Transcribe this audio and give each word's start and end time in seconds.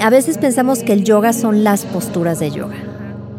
A 0.00 0.08
veces 0.08 0.38
pensamos 0.38 0.82
que 0.82 0.94
el 0.94 1.04
yoga 1.04 1.34
son 1.34 1.62
las 1.62 1.84
posturas 1.84 2.40
de 2.40 2.50
yoga. 2.50 2.76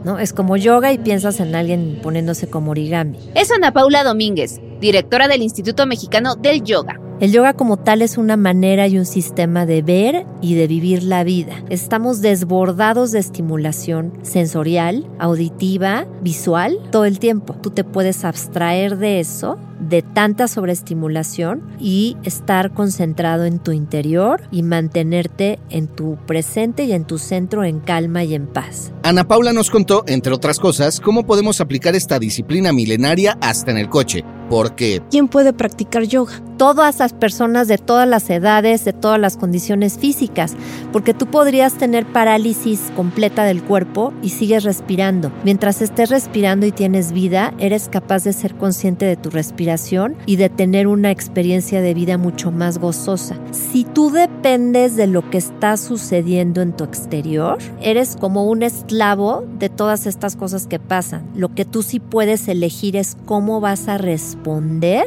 ¿No? 0.04 0.20
Es 0.20 0.32
como 0.32 0.58
yoga 0.58 0.94
y 0.94 1.00
piensas 1.00 1.40
en 1.40 1.56
alguien 1.56 2.00
poniéndose 2.04 2.48
como 2.48 2.72
origami. 2.72 3.18
Es 3.34 3.52
Ana 3.52 3.72
Paula 3.72 4.04
Domínguez, 4.04 4.62
directora 4.80 5.28
del 5.28 5.42
Instituto 5.42 5.88
Mexicano 5.88 6.36
del 6.36 6.64
Yoga. 6.64 7.00
El 7.20 7.32
yoga 7.32 7.54
como 7.54 7.78
tal 7.78 8.04
es 8.04 8.18
una 8.18 8.38
manera 8.38 8.88
y 8.88 8.98
un 8.98 9.06
sistema 9.06 9.66
de 9.66 9.82
ver 9.82 10.26
y 10.42 10.54
de 10.54 10.68
vivir 10.68 11.04
la 11.04 11.24
vida. 11.24 11.64
Estamos 11.70 12.22
desbordados 12.22 13.12
de 13.12 13.20
estimulación 13.20 14.14
sensorial, 14.22 15.08
auditiva, 15.20 16.08
visual 16.22 16.78
todo 16.92 17.06
el 17.06 17.18
tiempo. 17.20 17.56
Tú 17.62 17.72
te 17.72 17.84
puedes 17.84 18.24
abstraer 18.24 18.98
de 18.98 19.20
eso 19.20 19.58
de 19.92 20.02
tanta 20.02 20.48
sobreestimulación 20.48 21.62
y 21.80 22.18
estar 22.24 22.74
concentrado 22.74 23.46
en 23.46 23.60
tu 23.60 23.74
interior 23.74 24.42
y 24.50 24.64
mantenerte 24.64 25.60
en 25.70 25.88
tu 25.88 26.18
presente 26.26 26.86
y 26.86 26.94
en 26.94 27.06
tu 27.06 27.20
centro 27.20 27.64
en 27.64 27.80
calma 27.80 28.24
y 28.24 28.34
en 28.34 28.48
paz. 28.48 28.92
Ana 29.04 29.28
Paula 29.28 29.54
nos 29.54 29.70
contó, 29.70 30.04
entre 30.08 30.34
otras 30.34 30.60
cosas, 30.60 31.00
cómo 31.00 31.28
podemos 31.28 31.62
aplicar 31.62 31.96
esta 31.96 32.18
disciplina 32.18 32.72
milenaria 32.72 33.38
hasta 33.42 33.70
en 33.70 33.78
el 33.78 33.90
coche. 33.90 34.24
Porque... 34.52 35.02
¿Quién 35.10 35.30
puede 35.30 35.54
practicar 35.54 36.04
yoga? 36.04 36.34
Todas 36.58 37.00
las 37.00 37.14
personas 37.14 37.70
de 37.70 37.78
todas 37.78 38.06
las 38.06 38.30
edades, 38.30 38.84
de 38.84 38.92
todas 38.92 39.18
las 39.18 39.38
condiciones 39.38 39.98
físicas, 39.98 40.58
porque 40.92 41.14
tú 41.14 41.28
podrías 41.28 41.76
tener 41.76 42.06
parálisis 42.06 42.92
completa 42.98 43.46
del 43.46 43.64
cuerpo 43.64 44.12
y 44.22 44.28
sigues 44.28 44.66
respirando. 44.66 45.32
Mientras 45.46 45.82
estés 45.82 46.10
respirando 46.10 46.66
y 46.66 46.74
tienes 46.74 47.14
vida, 47.14 47.54
eres 47.60 47.88
capaz 47.88 48.26
de 48.26 48.34
ser 48.34 48.56
consciente 48.56 49.06
de 49.06 49.16
tu 49.16 49.30
respiración 49.30 50.18
y 50.26 50.36
de 50.36 50.50
tener 50.50 50.86
una 50.86 51.12
experiencia 51.12 51.80
de 51.80 51.94
vida 51.94 52.18
mucho 52.18 52.52
más 52.52 52.78
gozosa. 52.78 53.38
Si 53.52 53.86
tú 53.86 54.12
dependes 54.12 54.98
de 54.98 55.08
lo 55.08 55.30
que 55.30 55.38
está 55.38 55.78
sucediendo 55.78 56.62
en 56.62 56.74
tu 56.74 56.84
exterior, 56.84 57.58
eres 57.82 58.18
como 58.20 58.46
un 58.46 58.64
esclavo 58.64 59.46
de 59.60 59.70
todas 59.70 60.06
estas 60.08 60.36
cosas 60.36 60.68
que 60.68 60.78
pasan. 60.78 61.24
Lo 61.36 61.56
que 61.56 61.64
tú 61.64 61.84
sí 61.84 62.02
puedes 62.02 62.50
elegir 62.50 62.98
es 62.98 63.16
cómo 63.26 63.62
vas 63.62 63.88
a 63.88 63.98
responder 63.98 64.41
responder 64.42 65.06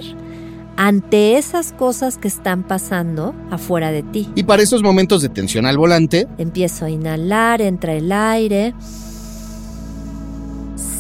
ante 0.77 1.37
esas 1.37 1.73
cosas 1.73 2.19
que 2.19 2.29
están 2.29 2.63
pasando 2.65 3.35
afuera 3.51 3.91
de 3.93 4.03
ti. 4.03 4.29
Y 4.35 4.43
para 4.43 4.63
esos 4.63 4.83
momentos 4.83 5.23
de 5.23 5.29
tensión 5.29 5.67
al 5.67 5.79
volante, 5.79 6.27
empiezo 6.39 6.85
a 6.85 6.91
inhalar, 6.91 7.63
entra 7.63 7.95
el 7.95 8.11
aire. 8.11 8.75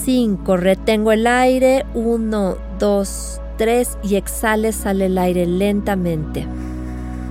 5, 0.04 0.56
retengo 0.56 1.12
el 1.12 1.26
aire. 1.26 1.86
1, 1.94 2.56
2, 2.78 3.40
3 3.58 3.98
y 4.04 4.14
exhale, 4.16 4.72
sale 4.72 5.06
el 5.06 5.18
aire 5.18 5.46
lentamente. 5.46 6.46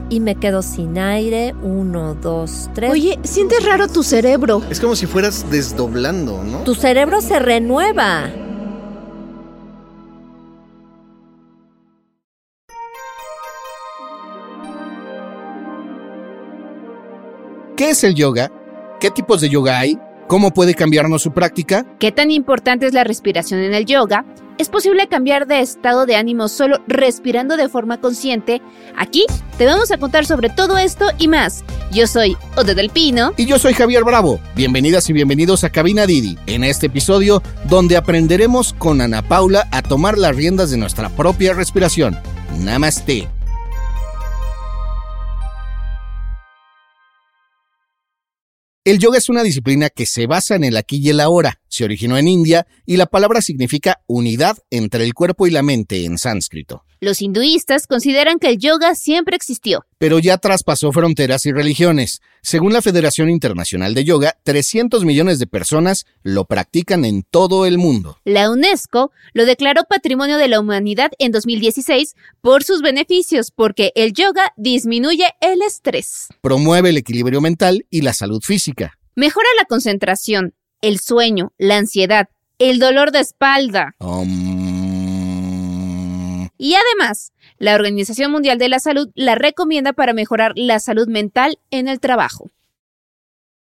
Y 0.09 0.19
me 0.19 0.35
quedo 0.35 0.61
sin 0.61 0.97
aire. 0.97 1.55
1, 1.63 2.15
2, 2.15 2.69
3. 2.73 2.91
Oye, 2.91 3.19
sientes 3.23 3.63
raro 3.65 3.87
tu 3.87 4.03
cerebro. 4.03 4.61
Es 4.69 4.81
como 4.81 4.95
si 4.97 5.05
fueras 5.05 5.49
desdoblando, 5.49 6.43
¿no? 6.43 6.59
Tu 6.59 6.75
cerebro 6.75 7.21
se 7.21 7.39
renueva. 7.39 8.29
¿Qué 17.75 17.89
es 17.89 18.03
el 18.03 18.13
yoga? 18.13 18.51
¿Qué 18.99 19.09
tipos 19.09 19.41
de 19.41 19.49
yoga 19.49 19.79
hay? 19.79 19.97
¿Cómo 20.27 20.51
puede 20.51 20.75
cambiarnos 20.75 21.23
su 21.23 21.31
práctica? 21.31 21.87
¿Qué 21.99 22.11
tan 22.11 22.29
importante 22.29 22.85
es 22.85 22.93
la 22.93 23.03
respiración 23.03 23.61
en 23.61 23.73
el 23.73 23.85
yoga? 23.85 24.25
¿Es 24.59 24.69
posible 24.69 25.07
cambiar 25.07 25.47
de 25.47 25.59
estado 25.59 26.05
de 26.05 26.15
ánimo 26.15 26.49
solo 26.49 26.83
respirando 26.87 27.57
de 27.57 27.69
forma 27.69 27.99
consciente? 27.99 28.61
Aquí 28.95 29.25
te 29.57 29.65
vamos 29.65 29.89
a 29.89 29.97
contar 29.97 30.27
sobre 30.27 30.49
todo 30.49 30.77
esto 30.77 31.05
y 31.17 31.27
más. 31.27 31.63
Yo 31.91 32.05
soy 32.05 32.37
Ode 32.55 32.75
del 32.75 32.91
Pino. 32.91 33.33
Y 33.37 33.47
yo 33.47 33.57
soy 33.57 33.73
Javier 33.73 34.03
Bravo. 34.03 34.39
Bienvenidas 34.55 35.09
y 35.09 35.13
bienvenidos 35.13 35.63
a 35.63 35.71
Cabina 35.71 36.05
Didi, 36.05 36.37
en 36.45 36.63
este 36.63 36.85
episodio 36.85 37.41
donde 37.67 37.97
aprenderemos 37.97 38.73
con 38.73 39.01
Ana 39.01 39.23
Paula 39.23 39.67
a 39.71 39.81
tomar 39.81 40.19
las 40.19 40.35
riendas 40.35 40.69
de 40.69 40.77
nuestra 40.77 41.09
propia 41.09 41.53
respiración. 41.53 42.19
Namaste. 42.59 43.27
El 48.85 48.99
yoga 48.99 49.17
es 49.17 49.29
una 49.29 49.43
disciplina 49.43 49.89
que 49.89 50.05
se 50.05 50.27
basa 50.27 50.55
en 50.55 50.65
el 50.65 50.75
aquí 50.75 50.97
y 50.97 51.09
el 51.09 51.21
ahora. 51.21 51.61
Se 51.73 51.83
originó 51.83 52.19
en 52.19 52.27
India 52.27 52.67
y 52.85 52.97
la 52.97 53.07
palabra 53.07 53.41
significa 53.41 54.03
unidad 54.05 54.59
entre 54.69 55.05
el 55.05 55.15
cuerpo 55.15 55.47
y 55.47 55.49
la 55.49 55.63
mente 55.63 56.05
en 56.05 56.19
sánscrito. 56.19 56.83
Los 56.99 57.19
hinduistas 57.19 57.87
consideran 57.87 58.37
que 58.37 58.49
el 58.49 58.59
yoga 58.59 58.93
siempre 58.93 59.35
existió. 59.35 59.83
Pero 59.97 60.19
ya 60.19 60.37
traspasó 60.37 60.91
fronteras 60.91 61.47
y 61.47 61.51
religiones. 61.51 62.21
Según 62.43 62.73
la 62.73 62.83
Federación 62.83 63.27
Internacional 63.27 63.95
de 63.95 64.03
Yoga, 64.03 64.37
300 64.43 65.03
millones 65.03 65.39
de 65.39 65.47
personas 65.47 66.05
lo 66.21 66.45
practican 66.45 67.05
en 67.05 67.23
todo 67.23 67.65
el 67.65 67.79
mundo. 67.79 68.19
La 68.23 68.51
UNESCO 68.51 69.11
lo 69.33 69.47
declaró 69.47 69.85
Patrimonio 69.89 70.37
de 70.37 70.49
la 70.49 70.59
Humanidad 70.59 71.11
en 71.17 71.31
2016 71.31 72.13
por 72.41 72.63
sus 72.63 72.83
beneficios, 72.83 73.49
porque 73.49 73.91
el 73.95 74.13
yoga 74.13 74.53
disminuye 74.57 75.25
el 75.41 75.63
estrés. 75.63 76.27
Promueve 76.41 76.91
el 76.91 76.97
equilibrio 76.97 77.41
mental 77.41 77.87
y 77.89 78.01
la 78.01 78.13
salud 78.13 78.43
física. 78.43 78.99
Mejora 79.15 79.47
la 79.57 79.65
concentración, 79.65 80.53
el 80.83 80.99
sueño, 80.99 81.53
la 81.57 81.77
ansiedad, 81.77 82.29
el 82.59 82.77
dolor 82.77 83.11
de 83.11 83.21
espalda. 83.21 83.95
Y 86.57 86.75
además, 86.75 87.31
la 87.57 87.73
Organización 87.73 88.31
Mundial 88.31 88.57
de 88.59 88.69
la 88.69 88.79
Salud 88.79 89.09
la 89.15 89.35
recomienda 89.35 89.93
para 89.93 90.13
mejorar 90.13 90.51
la 90.55 90.79
salud 90.79 91.07
mental 91.07 91.57
en 91.71 91.87
el 91.87 91.99
trabajo. 91.99 92.51